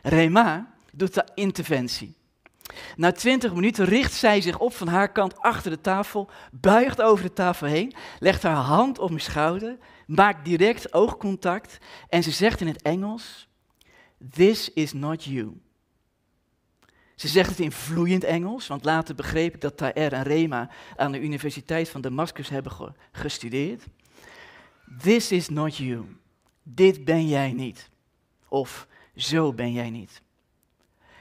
[0.02, 2.16] Rema doet de interventie.
[2.96, 7.24] Na twintig minuten richt zij zich op van haar kant achter de tafel, buigt over
[7.24, 11.78] de tafel heen, legt haar hand op mijn schouder, maakt direct oogcontact
[12.10, 13.48] en ze zegt in het Engels:
[14.32, 15.62] This is not you.
[17.18, 21.12] Ze zegt het in vloeiend Engels, want later begreep ik dat Taer en Rema aan
[21.12, 23.84] de Universiteit van Damascus hebben gestudeerd.
[25.02, 26.06] This is not you.
[26.64, 27.90] Dit ben jij niet.
[28.48, 30.22] Of zo ben jij niet.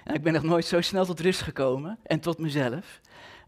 [0.04, 3.00] En ik ben nog nooit zo snel tot rust gekomen en tot mezelf.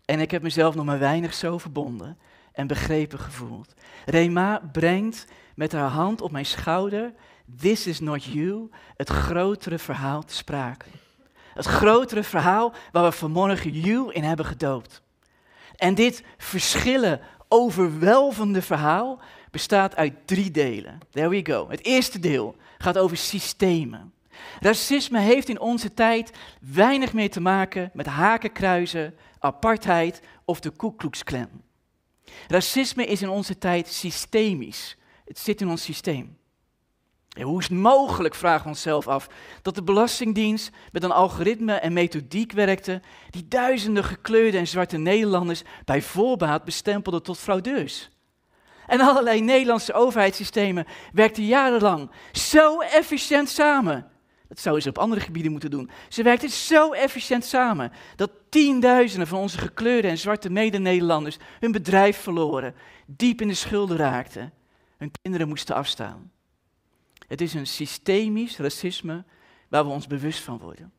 [0.04, 2.18] En ik heb mezelf nog maar weinig zo verbonden
[2.52, 3.74] en begrepen gevoeld.
[4.06, 7.12] Rema brengt met haar hand op mijn schouder,
[7.58, 10.86] This is not you, het grotere verhaal te sprake.
[11.58, 15.02] Het grotere verhaal waar we vanmorgen you in hebben gedoopt.
[15.76, 19.20] En dit verschillen, overwelvende verhaal
[19.50, 20.98] bestaat uit drie delen.
[21.10, 21.68] There we go.
[21.70, 24.12] Het eerste deel gaat over systemen.
[24.60, 26.30] Racisme heeft in onze tijd
[26.60, 30.72] weinig meer te maken met hakenkruizen, apartheid of de
[31.24, 31.48] Klan.
[32.48, 34.96] Racisme is in onze tijd systemisch.
[35.24, 36.36] Het zit in ons systeem.
[37.42, 39.28] Hoe is het mogelijk, vragen we onszelf af,
[39.62, 45.62] dat de Belastingdienst met een algoritme en methodiek werkte die duizenden gekleurde en zwarte Nederlanders
[45.84, 48.10] bij voorbaat bestempelde tot fraudeurs?
[48.86, 54.10] En allerlei Nederlandse overheidssystemen werkten jarenlang zo efficiënt samen
[54.48, 55.90] dat zouden ze op andere gebieden moeten doen.
[56.08, 62.16] Ze werkten zo efficiënt samen dat tienduizenden van onze gekleurde en zwarte mede-Nederlanders hun bedrijf
[62.16, 62.74] verloren,
[63.06, 64.52] diep in de schulden raakten,
[64.96, 66.32] hun kinderen moesten afstaan.
[67.28, 69.24] Het is een systemisch racisme
[69.68, 70.92] waar we ons bewust van worden.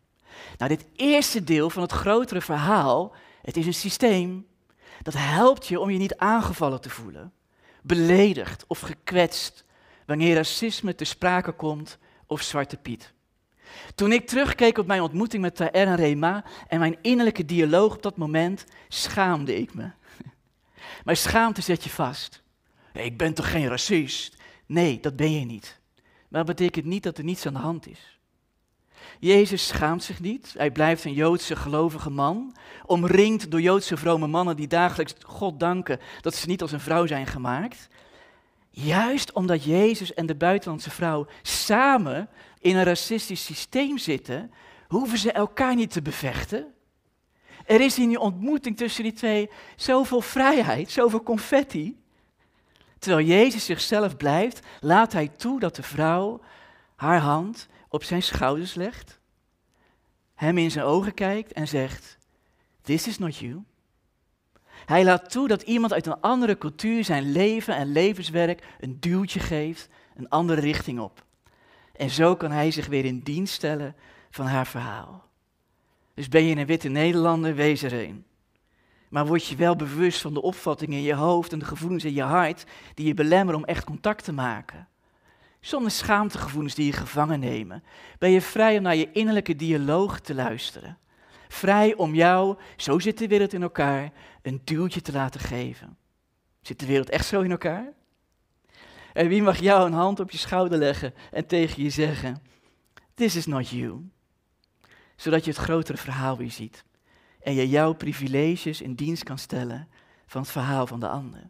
[0.58, 4.48] Nou, dit eerste deel van het grotere verhaal, het is een systeem
[5.02, 7.34] dat helpt je om je niet aangevallen te voelen,
[7.82, 9.66] beledigd of gekwetst
[10.06, 13.14] wanneer racisme te sprake komt of zwarte piet.
[13.96, 18.04] Toen ik terugkeek op mijn ontmoeting met Taer en Rema en mijn innerlijke dialoog op
[18.04, 19.92] dat moment, schaamde ik me.
[21.06, 22.44] Maar schaamte zet je vast.
[22.94, 24.36] Ik ben toch geen racist?
[24.66, 25.79] Nee, dat ben je niet.
[26.30, 28.20] Maar dat betekent niet dat er niets aan de hand is.
[29.20, 30.54] Jezus schaamt zich niet.
[30.58, 36.00] Hij blijft een Joodse gelovige man, omringd door Joodse vrome mannen die dagelijks God danken
[36.22, 37.88] dat ze niet als een vrouw zijn gemaakt.
[38.70, 42.30] Juist omdat Jezus en de buitenlandse vrouw samen
[42.60, 44.52] in een racistisch systeem zitten,
[44.88, 46.74] hoeven ze elkaar niet te bevechten.
[47.66, 51.99] Er is in die ontmoeting tussen die twee zoveel vrijheid, zoveel confetti.
[53.00, 56.42] Terwijl Jezus zichzelf blijft, laat hij toe dat de vrouw
[56.96, 59.20] haar hand op zijn schouders legt,
[60.36, 62.18] hem in zijn ogen kijkt en zegt:
[62.82, 63.64] This is not you.
[64.86, 69.40] Hij laat toe dat iemand uit een andere cultuur zijn leven en levenswerk een duwtje
[69.40, 71.24] geeft, een andere richting op.
[71.96, 73.96] En zo kan hij zich weer in dienst stellen
[74.30, 75.28] van haar verhaal.
[76.14, 78.26] Dus ben je een witte Nederlander, wees er een.
[79.10, 82.14] Maar word je wel bewust van de opvattingen in je hoofd en de gevoelens in
[82.14, 82.64] je hart
[82.94, 84.88] die je belemmeren om echt contact te maken.
[85.60, 87.84] Zonder schaamtegevoelens die je gevangen nemen.
[88.18, 90.98] Ben je vrij om naar je innerlijke dialoog te luisteren.
[91.48, 94.12] Vrij om jou, zo zit de wereld in elkaar,
[94.42, 95.98] een duwtje te laten geven.
[96.62, 97.94] Zit de wereld echt zo in elkaar?
[99.14, 102.42] En wie mag jou een hand op je schouder leggen en tegen je zeggen:
[103.14, 104.10] This is not you.
[105.16, 106.84] Zodat je het grotere verhaal weer ziet.
[107.40, 109.88] En je jouw privileges in dienst kan stellen
[110.26, 111.50] van het verhaal van de ander.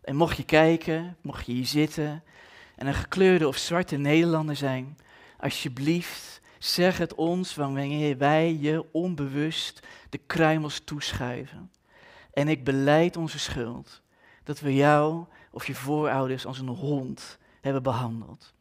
[0.00, 2.22] En mocht je kijken, mocht je hier zitten
[2.76, 4.98] en een gekleurde of zwarte Nederlander zijn,
[5.40, 11.70] alsjeblieft zeg het ons wanneer wij je onbewust de kruimels toeschuiven.
[12.32, 14.02] En ik beleid onze schuld
[14.44, 18.54] dat we jou of je voorouders als een hond hebben behandeld.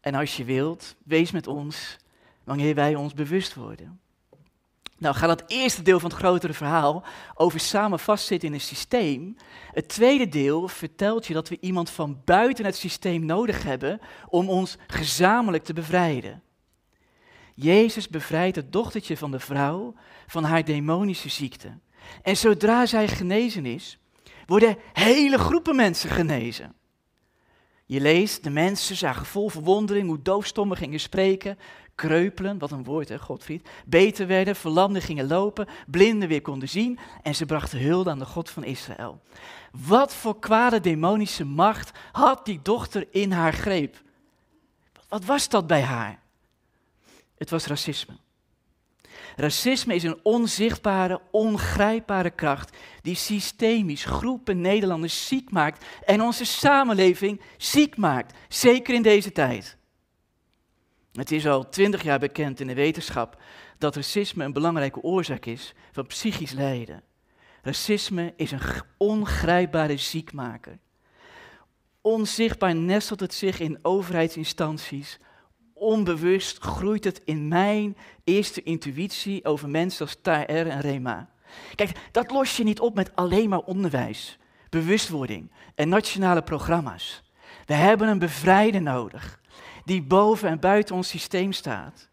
[0.00, 1.96] En als je wilt, wees met ons
[2.44, 4.00] wanneer wij ons bewust worden.
[4.98, 7.04] Nou gaat het eerste deel van het grotere verhaal
[7.34, 9.36] over samen vastzitten in een systeem.
[9.72, 14.48] Het tweede deel vertelt je dat we iemand van buiten het systeem nodig hebben om
[14.48, 16.42] ons gezamenlijk te bevrijden.
[17.54, 19.94] Jezus bevrijdt het dochtertje van de vrouw
[20.26, 21.78] van haar demonische ziekte.
[22.22, 23.98] En zodra zij genezen is,
[24.46, 26.74] worden hele groepen mensen genezen.
[27.86, 31.58] Je leest, de mensen zagen vol verwondering hoe doofstommen gingen spreken,
[31.98, 36.98] kreupelen, wat een woord hè, Godfried, beter werden, verlamden gingen lopen, blinden weer konden zien
[37.22, 39.20] en ze brachten hulde aan de God van Israël.
[39.86, 44.02] Wat voor kwade demonische macht had die dochter in haar greep?
[45.08, 46.20] Wat was dat bij haar?
[47.38, 48.16] Het was racisme.
[49.36, 57.40] Racisme is een onzichtbare, ongrijpbare kracht die systemisch groepen Nederlanders ziek maakt en onze samenleving
[57.56, 59.77] ziek maakt, zeker in deze tijd.
[61.18, 63.42] Het is al twintig jaar bekend in de wetenschap
[63.78, 67.02] dat racisme een belangrijke oorzaak is van psychisch lijden.
[67.62, 68.60] Racisme is een
[68.96, 70.78] ongrijpbare ziekmaker.
[72.00, 75.18] Onzichtbaar nestelt het zich in overheidsinstanties.
[75.74, 81.30] Onbewust groeit het in mijn eerste intuïtie over mensen als Taer en Rema.
[81.74, 84.38] Kijk, dat los je niet op met alleen maar onderwijs,
[84.68, 87.22] bewustwording en nationale programma's.
[87.66, 89.40] We hebben een bevrijder nodig
[89.88, 92.08] die boven en buiten ons systeem staat.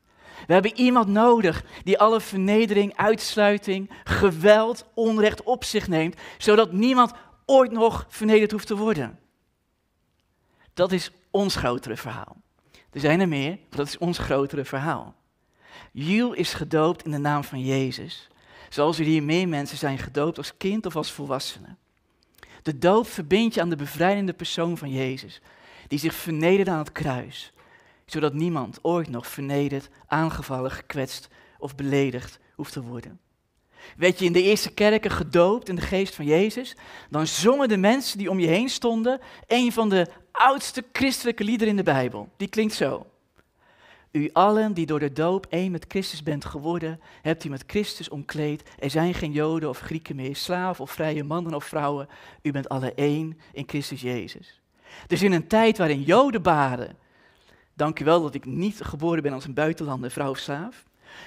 [0.48, 7.12] We hebben iemand nodig die alle vernedering, uitsluiting, geweld, onrecht op zich neemt, zodat niemand
[7.46, 9.20] ooit nog vernederd hoeft te worden.
[10.74, 12.36] Dat is ons grotere verhaal.
[12.92, 15.16] Er zijn er meer, maar dat is ons grotere verhaal.
[15.92, 18.28] Jules is gedoopt in de naam van Jezus,
[18.70, 21.76] zoals er hier meer mensen zijn gedoopt als kind of als volwassene.
[22.62, 25.42] De doop verbindt je aan de bevrijdende persoon van Jezus,
[25.88, 27.54] die zich vernederde aan het kruis,
[28.06, 31.28] zodat niemand ooit nog vernederd, aangevallen, gekwetst
[31.58, 33.20] of beledigd hoeft te worden.
[33.98, 36.76] Werd je in de eerste kerken gedoopt in de geest van Jezus,
[37.10, 41.70] dan zongen de mensen die om je heen stonden een van de oudste christelijke liederen
[41.70, 42.30] in de Bijbel.
[42.38, 43.06] Die klinkt zo.
[44.12, 48.10] U allen die door de doop één met Christus bent geworden, hebt u met Christus
[48.10, 48.64] omkleed.
[48.80, 52.08] Er zijn geen Joden of Grieken meer, slaven of vrije mannen of vrouwen.
[52.42, 54.62] U bent alle één in Christus Jezus.
[55.08, 56.98] Dus in een tijd waarin Joden baden
[57.76, 60.86] Dank u wel dat ik niet geboren ben als een buitenlander, vrouw of slaaf.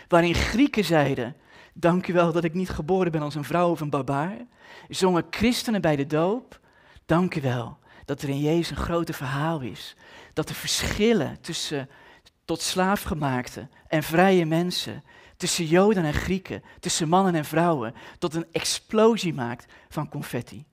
[0.09, 1.37] Waarin Grieken zeiden,
[1.73, 4.37] dank u wel dat ik niet geboren ben als een vrouw of een barbaar.
[4.89, 6.61] Zongen christenen bij de doop,
[7.07, 9.97] dank u wel dat er in Jezus een grote verhaal is.
[10.33, 11.89] Dat de verschillen tussen
[12.45, 15.05] tot slaafgemaakte en vrije mensen,
[15.37, 20.65] tussen Joden en Grieken, tussen mannen en vrouwen, tot een explosie maakt van confetti.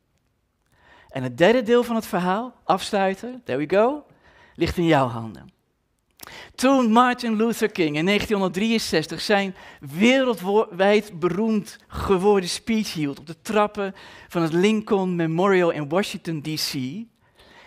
[1.09, 4.05] En het derde deel van het verhaal, afsluiten, there we go,
[4.53, 5.54] ligt in jouw handen.
[6.55, 13.95] Toen Martin Luther King in 1963 zijn wereldwijd beroemd geworden speech hield op de trappen
[14.27, 16.73] van het Lincoln Memorial in Washington, D.C.,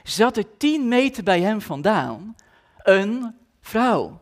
[0.03, 2.37] zat er 10 meter bij hem vandaan
[2.83, 4.21] een vrouw.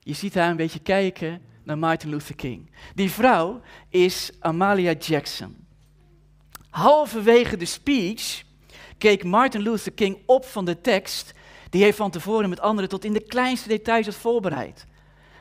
[0.00, 2.70] Je ziet haar een beetje kijken naar Martin Luther King.
[2.94, 5.66] Die vrouw is Amalia Jackson.
[6.70, 8.42] Halverwege de speech
[8.98, 11.34] keek Martin Luther King op van de tekst
[11.70, 14.86] die hij van tevoren met anderen tot in de kleinste details had voorbereid.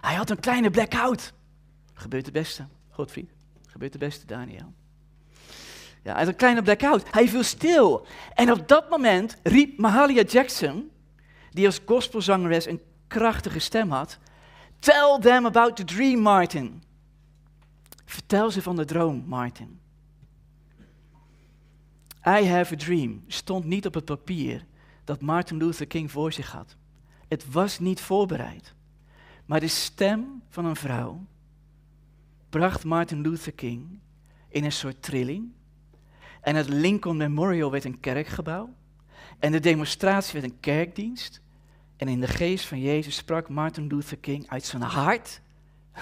[0.01, 1.33] Hij had een kleine blackout.
[1.93, 3.29] Gebeurt het beste, Godfried.
[3.67, 4.73] Gebeurt het beste, Daniel.
[6.03, 7.03] Ja, hij had een kleine blackout.
[7.11, 8.05] Hij viel stil.
[8.33, 10.91] En op dat moment riep Mahalia Jackson,
[11.51, 14.17] die als gospelzangeres een krachtige stem had,
[14.79, 16.83] Tell them about the dream, Martin.
[18.05, 19.79] Vertel ze van de droom, Martin.
[22.25, 24.65] I have a dream stond niet op het papier
[25.07, 26.75] dat Martin Luther King voor zich had.
[27.27, 28.73] Het was niet voorbereid.
[29.45, 31.25] Maar de stem van een vrouw
[32.49, 33.99] bracht Martin Luther King
[34.49, 35.51] in een soort trilling.
[36.41, 38.73] En het Lincoln Memorial werd een kerkgebouw.
[39.39, 41.41] En de demonstratie werd een kerkdienst.
[41.95, 45.41] En in de geest van Jezus sprak Martin Luther King uit zijn hart,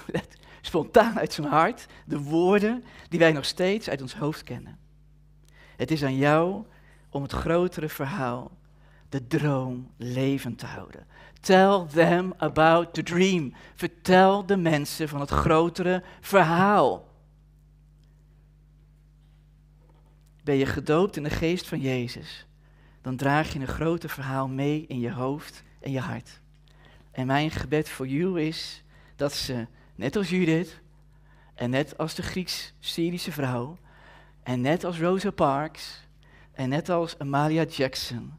[0.61, 4.77] spontaan uit zijn hart, de woorden die wij nog steeds uit ons hoofd kennen.
[5.76, 6.65] Het is aan jou
[7.10, 8.52] om het grotere verhaal,
[9.10, 11.06] de droom, levend te houden.
[11.40, 13.53] Tell them about the dream.
[13.76, 17.07] Vertel de mensen van het grotere verhaal.
[20.44, 22.45] Ben je gedoopt in de geest van Jezus,
[23.02, 26.41] dan draag je een groter verhaal mee in je hoofd en je hart.
[27.11, 28.84] En mijn gebed voor jou is
[29.15, 30.82] dat ze, net als Judith,
[31.53, 33.77] en net als de Grieks-Syrische vrouw,
[34.44, 36.07] en net als Rosa Parks,
[36.52, 38.34] en net als Amalia Jackson,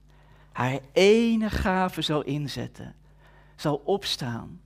[0.56, 2.94] haar ene gave zal inzetten,
[3.56, 4.60] zal opstaan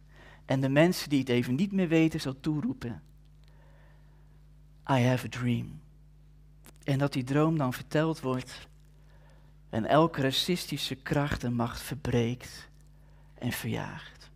[0.45, 3.03] en de mensen die het even niet meer weten zal toeroepen.
[4.91, 5.81] I have a dream.
[6.85, 8.69] En dat die droom dan verteld wordt
[9.69, 12.69] en elke racistische kracht en macht verbreekt
[13.35, 14.31] en verjaagt.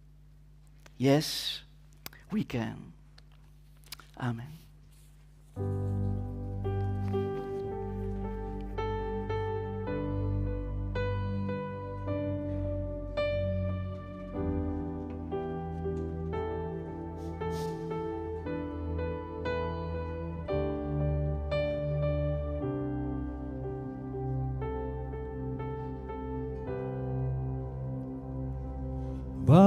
[0.94, 1.60] Yes,
[2.28, 2.92] we can.
[4.14, 4.58] Amen.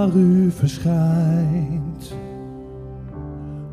[0.08, 2.16] Waar u verschijnt,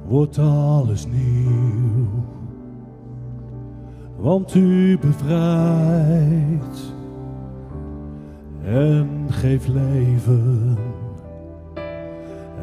[0.06, 2.06] wordt alles nieuw.
[4.16, 6.94] Want u bevrijdt
[8.64, 10.76] en geeft leven.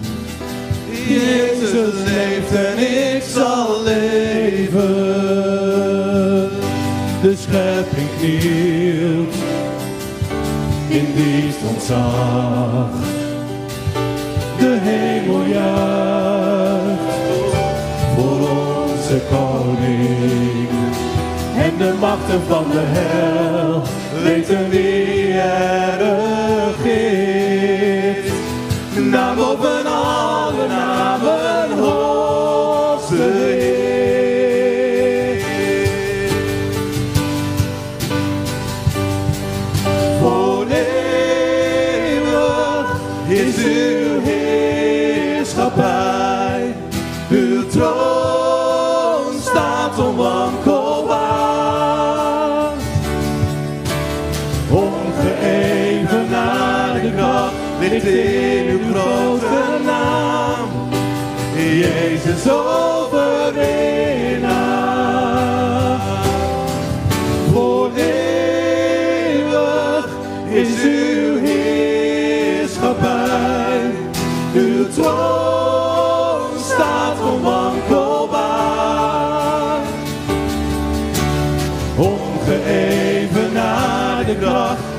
[1.07, 4.87] Jezus leeft en ik zal leven.
[7.21, 9.33] De schepping knielt
[10.87, 12.89] in dienst ontzag.
[15.49, 17.01] juicht
[18.15, 20.69] voor onze koning.
[21.57, 23.83] En de machten van de hel
[24.23, 26.36] weten wie er regeert.
[29.11, 31.66] Naar boven alle namen hoogste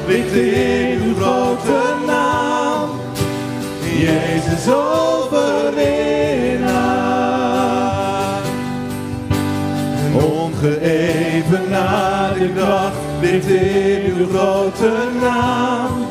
[0.08, 2.90] ligt in uw grote naam.
[3.82, 5.07] Jezus.
[10.59, 16.06] Ongeëvenaarde kracht ligt in uw grote naam.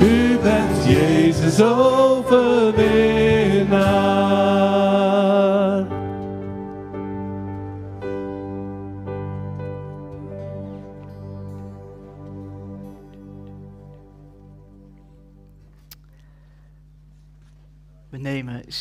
[0.00, 3.15] U bent Jezus overwinnaar.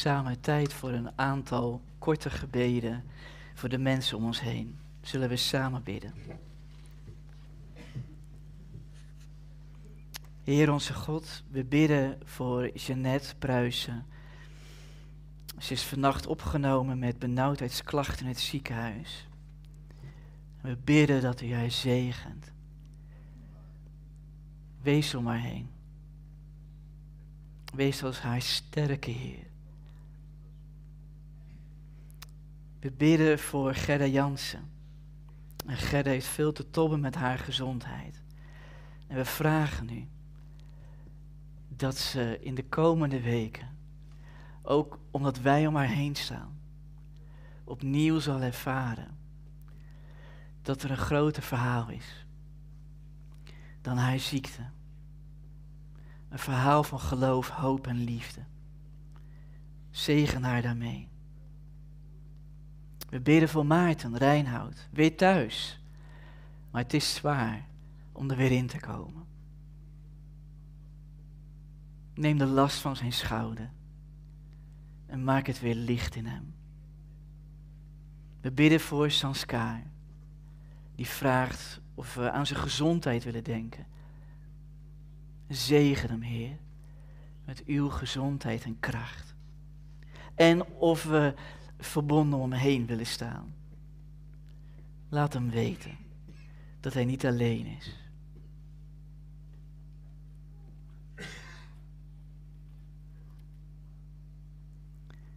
[0.05, 3.03] Samen tijd voor een aantal korte gebeden
[3.53, 4.79] voor de mensen om ons heen.
[5.01, 6.13] Zullen we samen bidden?
[10.43, 14.05] Heer onze God, we bidden voor Jeannette Pruisen.
[15.57, 19.27] Ze is vannacht opgenomen met benauwdheidsklachten in het ziekenhuis.
[20.61, 22.51] We bidden dat u haar zegent.
[24.81, 25.69] Wees om haar heen.
[27.75, 29.53] Wees als haar sterke Heer.
[32.85, 34.69] We bidden voor Gerda Jansen.
[35.65, 38.23] En Gerda heeft veel te tobben met haar gezondheid.
[39.07, 40.07] En we vragen u
[41.67, 43.77] dat ze in de komende weken,
[44.61, 46.59] ook omdat wij om haar heen staan,
[47.63, 49.17] opnieuw zal ervaren
[50.61, 52.25] dat er een groter verhaal is
[53.81, 54.69] dan haar ziekte.
[56.29, 58.41] Een verhaal van geloof, hoop en liefde.
[59.89, 61.13] Zegen haar daarmee.
[63.09, 65.79] We bidden voor Maarten, Reinhoud, weer thuis.
[66.71, 67.65] Maar het is zwaar
[68.11, 69.25] om er weer in te komen.
[72.13, 73.69] Neem de last van zijn schouder
[75.05, 76.53] en maak het weer licht in hem.
[78.41, 79.81] We bidden voor Sanskar,
[80.95, 83.85] die vraagt of we aan zijn gezondheid willen denken.
[85.47, 86.57] Zegen hem, Heer,
[87.45, 89.35] met uw gezondheid en kracht.
[90.35, 91.33] En of we
[91.77, 93.53] verbonden om hem heen willen staan.
[95.09, 95.97] Laat hem weten
[96.79, 97.95] dat hij niet alleen is.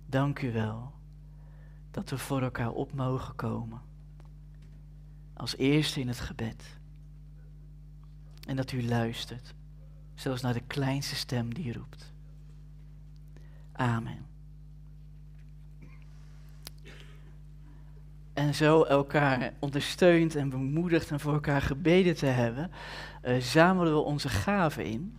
[0.06, 0.92] Dank u wel
[1.90, 3.80] dat we voor elkaar op mogen komen.
[5.34, 6.78] Als eerste in het gebed.
[8.46, 9.54] En dat u luistert,
[10.14, 12.12] zelfs naar de kleinste stem die roept.
[13.72, 14.27] Amen.
[18.38, 22.70] En zo elkaar ondersteund en bemoedigd en voor elkaar gebeden te hebben,
[23.24, 25.18] uh, zamelen we onze gaven in.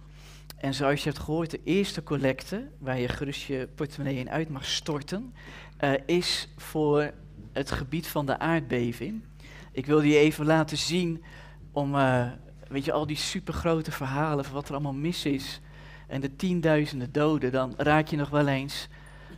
[0.57, 4.49] En zoals je hebt gehoord, de eerste collecte, waar je gerust je portemonnee in uit
[4.49, 5.33] mag storten,
[5.83, 7.11] uh, is voor
[7.51, 9.23] het gebied van de aardbeving.
[9.71, 11.23] Ik wil die even laten zien
[11.71, 12.27] om, uh,
[12.67, 15.61] weet je, al die supergrote verhalen van wat er allemaal mis is
[16.07, 18.87] en de tienduizenden doden, dan raak je nog wel eens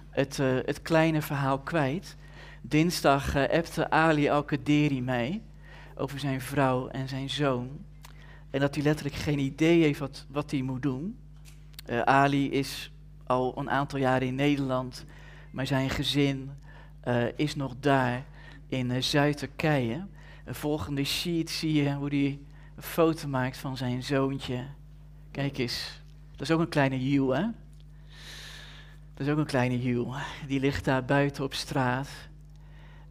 [0.10, 2.16] het, het kleine verhaal kwijt.
[2.62, 5.42] Dinsdag uh, Ali Al-Qaderi mij
[5.96, 7.70] over zijn vrouw en zijn zoon.
[8.50, 11.18] En dat hij letterlijk geen idee heeft wat, wat hij moet doen.
[11.90, 12.92] Uh, Ali is
[13.26, 15.06] al een aantal jaren in Nederland,
[15.52, 16.52] maar zijn gezin
[17.08, 18.26] uh, is nog daar
[18.68, 20.06] in Zuid-Turkije.
[20.46, 22.40] De volgende sheet zie je hoe hij
[22.76, 24.66] een foto maakt van zijn zoontje.
[25.32, 26.02] Kijk eens,
[26.32, 27.46] dat is ook een kleine Jules, hè?
[29.14, 30.24] Dat is ook een kleine Jules.
[30.48, 32.10] Die ligt daar buiten op straat.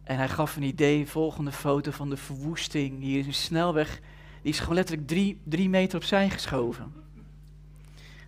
[0.03, 2.99] En hij gaf een idee, volgende foto van de verwoesting.
[2.99, 3.99] Hier is een snelweg,
[4.41, 6.93] die is gewoon letterlijk drie, drie meter opzij geschoven.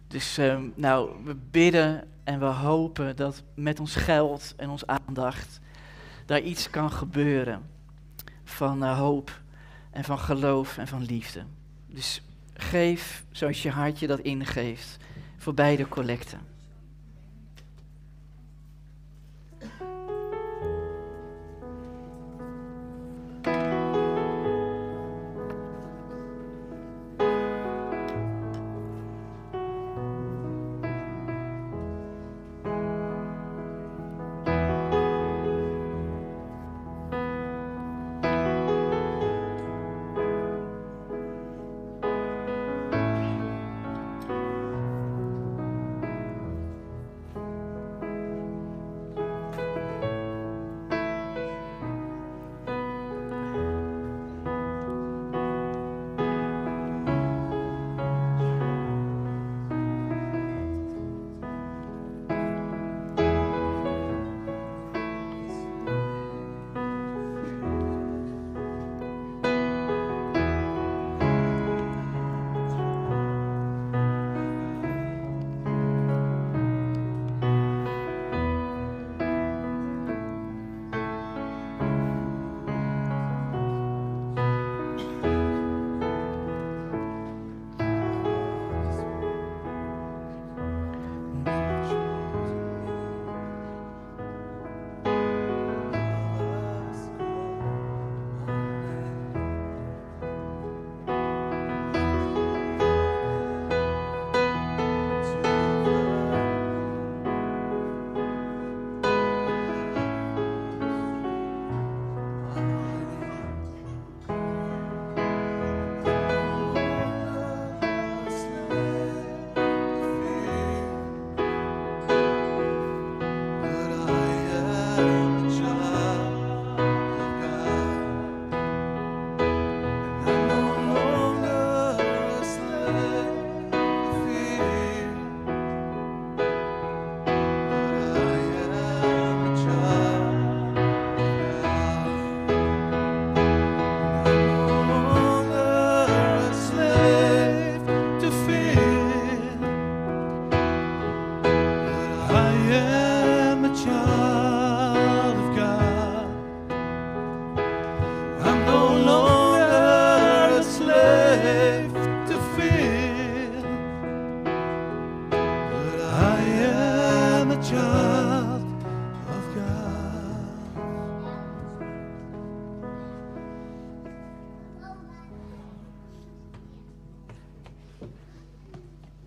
[0.07, 5.59] Dus ehm, nou, we bidden en we hopen dat met ons geld en ons aandacht
[6.25, 7.69] daar iets kan gebeuren
[8.43, 9.41] van eh, hoop
[9.91, 11.43] en van geloof en van liefde.
[11.87, 12.21] Dus
[12.53, 14.97] geef zoals je hartje dat ingeeft
[15.37, 16.52] voor beide collecten.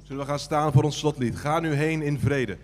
[0.07, 1.37] Zullen we gaan staan voor ons slotlied?
[1.37, 2.57] Ga nu heen in vrede.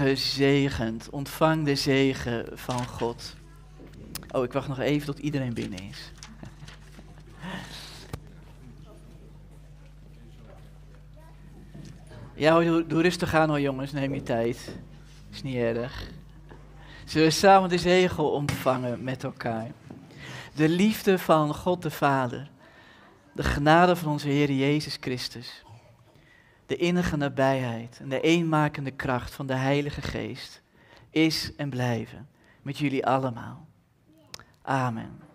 [0.00, 1.10] Gezegend.
[1.10, 3.34] Ontvang de zegen van God.
[4.30, 6.12] Oh, ik wacht nog even tot iedereen binnen is.
[12.34, 14.74] Ja, doe rustig aan hoor jongens, neem je tijd.
[15.30, 16.10] Is niet erg.
[17.04, 19.70] Zullen we samen de zegel ontvangen met elkaar?
[20.54, 22.50] De liefde van God de Vader,
[23.32, 25.64] de genade van onze Heer Jezus Christus,
[26.70, 30.62] de innige nabijheid en de eenmakende kracht van de Heilige Geest
[31.10, 32.28] is en blijven
[32.62, 33.66] met jullie allemaal.
[34.62, 35.29] Amen.